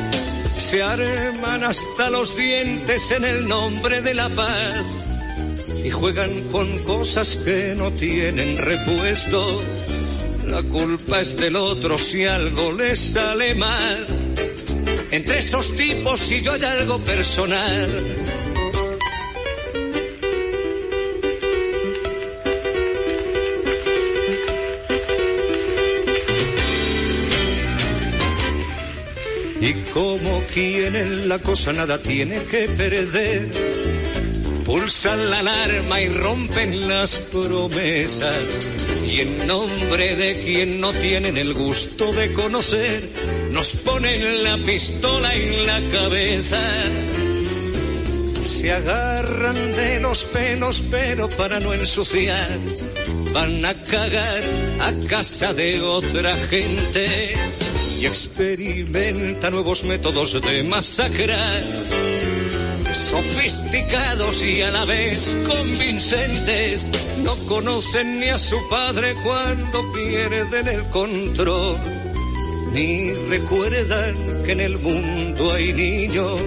Se 0.57 0.81
arman 0.81 1.65
hasta 1.65 2.09
los 2.11 2.37
dientes 2.37 3.11
en 3.11 3.25
el 3.25 3.49
nombre 3.49 4.01
de 4.01 4.15
la 4.15 4.29
paz 4.29 5.23
y 5.85 5.91
juegan 5.91 6.31
con 6.53 6.79
cosas 6.85 7.39
que 7.39 7.75
no 7.77 7.91
tienen 7.91 8.57
repuesto. 8.57 9.61
La 10.47 10.63
culpa 10.63 11.21
es 11.21 11.37
del 11.37 11.57
otro 11.57 11.99
si 11.99 12.27
algo 12.27 12.73
les 12.75 12.99
sale 12.99 13.57
mal. 13.57 14.07
Entre 15.11 15.39
esos 15.39 15.77
tipos 15.77 16.21
si 16.21 16.43
yo 16.43 16.53
hay 16.53 16.63
algo 16.63 16.99
personal. 17.01 18.40
Y 29.61 29.75
como 29.93 30.43
quien 30.55 30.97
en 30.97 31.29
la 31.29 31.39
cosa 31.39 31.73
nada 31.75 32.01
tiene 32.01 32.43
que 32.45 32.67
perder, 32.69 33.51
pulsan 34.65 35.29
la 35.29 35.41
alarma 35.41 36.01
y 36.01 36.09
rompen 36.09 36.89
las 36.89 37.19
promesas. 37.31 38.77
Y 39.07 39.21
en 39.21 39.47
nombre 39.47 40.17
de 40.17 40.37
quien 40.37 40.81
no 40.81 40.95
tienen 40.95 41.37
el 41.37 41.53
gusto 41.53 42.11
de 42.15 42.33
conocer, 42.33 43.07
nos 43.51 43.77
ponen 43.77 44.45
la 44.45 44.57
pistola 44.57 45.35
en 45.35 45.67
la 45.67 45.81
cabeza. 45.93 46.61
Se 48.43 48.73
agarran 48.73 49.73
de 49.75 50.01
los 50.01 50.25
pelos, 50.25 50.83
pero 50.91 51.29
para 51.29 51.61
no 51.61 51.75
ensuciar, 51.75 52.49
van 53.35 53.63
a 53.67 53.75
cagar 53.75 54.43
a 54.81 55.07
casa 55.07 55.53
de 55.53 55.83
otra 55.83 56.35
gente 56.49 57.50
y 58.01 58.07
experimenta 58.07 59.51
nuevos 59.51 59.85
métodos 59.85 60.41
de 60.41 60.63
masacrar, 60.63 61.63
sofisticados 62.95 64.43
y 64.43 64.63
a 64.63 64.71
la 64.71 64.87
vez 64.87 65.37
convincentes. 65.47 66.89
No 67.25 67.35
conocen 67.47 68.19
ni 68.21 68.29
a 68.29 68.39
su 68.39 68.57
padre 68.71 69.15
cuando 69.23 69.93
pierden 69.93 70.69
el 70.69 70.83
control, 70.87 71.77
ni 72.73 73.11
recuerdan 73.29 74.15
que 74.47 74.53
en 74.53 74.61
el 74.61 74.79
mundo 74.79 75.53
hay 75.53 75.73
niños. 75.75 76.41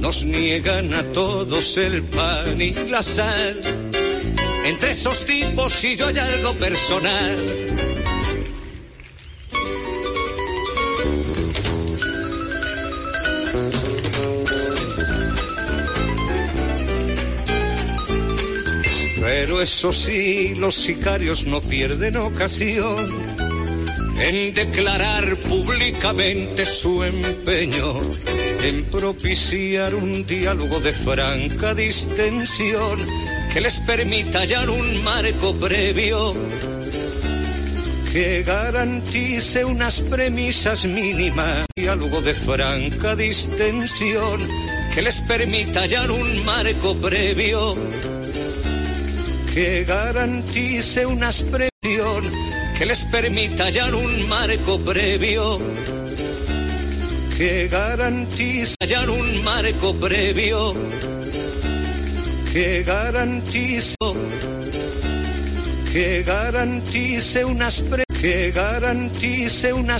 Nos 0.00 0.24
niegan 0.24 0.92
a 0.92 1.02
todos 1.12 1.78
el 1.78 2.02
pan 2.02 2.60
y 2.60 2.72
la 2.90 3.02
sal. 3.02 3.60
Entre 4.66 4.90
esos 4.90 5.24
tipos 5.24 5.72
si 5.72 5.96
yo 5.96 6.06
hay 6.08 6.18
algo 6.18 6.52
personal 6.54 7.95
Pero 19.38 19.60
eso 19.60 19.92
sí, 19.92 20.54
los 20.56 20.74
sicarios 20.74 21.46
no 21.46 21.60
pierden 21.60 22.16
ocasión 22.16 23.06
en 24.18 24.54
declarar 24.54 25.36
públicamente 25.40 26.64
su 26.64 27.04
empeño 27.04 28.00
en 28.62 28.84
propiciar 28.86 29.94
un 29.94 30.24
diálogo 30.24 30.80
de 30.80 30.90
franca 30.90 31.74
distensión 31.74 33.04
que 33.52 33.60
les 33.60 33.78
permita 33.80 34.38
hallar 34.38 34.70
un 34.70 35.04
marco 35.04 35.54
previo 35.56 36.32
que 38.14 38.42
garantice 38.42 39.66
unas 39.66 40.00
premisas 40.00 40.86
mínimas. 40.86 41.66
Diálogo 41.76 42.22
de 42.22 42.32
franca 42.32 43.14
distensión 43.14 44.46
que 44.94 45.02
les 45.02 45.20
permita 45.20 45.80
hallar 45.80 46.10
un 46.10 46.42
marco 46.46 46.96
previo 46.96 47.74
que 49.56 49.84
garantice 49.84 51.06
unas 51.06 51.42
presión 51.44 52.22
que 52.76 52.84
les 52.84 53.04
permita 53.04 53.64
hallar 53.64 53.94
un 53.94 54.28
marco 54.28 54.78
previo. 54.80 55.56
Que 57.38 57.66
garantice 57.68 58.74
hallar 58.78 59.08
un 59.08 59.44
marco 59.44 59.94
previo. 59.94 60.74
Que 62.52 62.82
garantice 62.86 63.94
que 65.90 66.22
garantice 66.26 67.44
unas 67.46 67.80
pre 67.80 68.04
que 68.20 68.50
garantice 68.50 69.72
una 69.72 69.98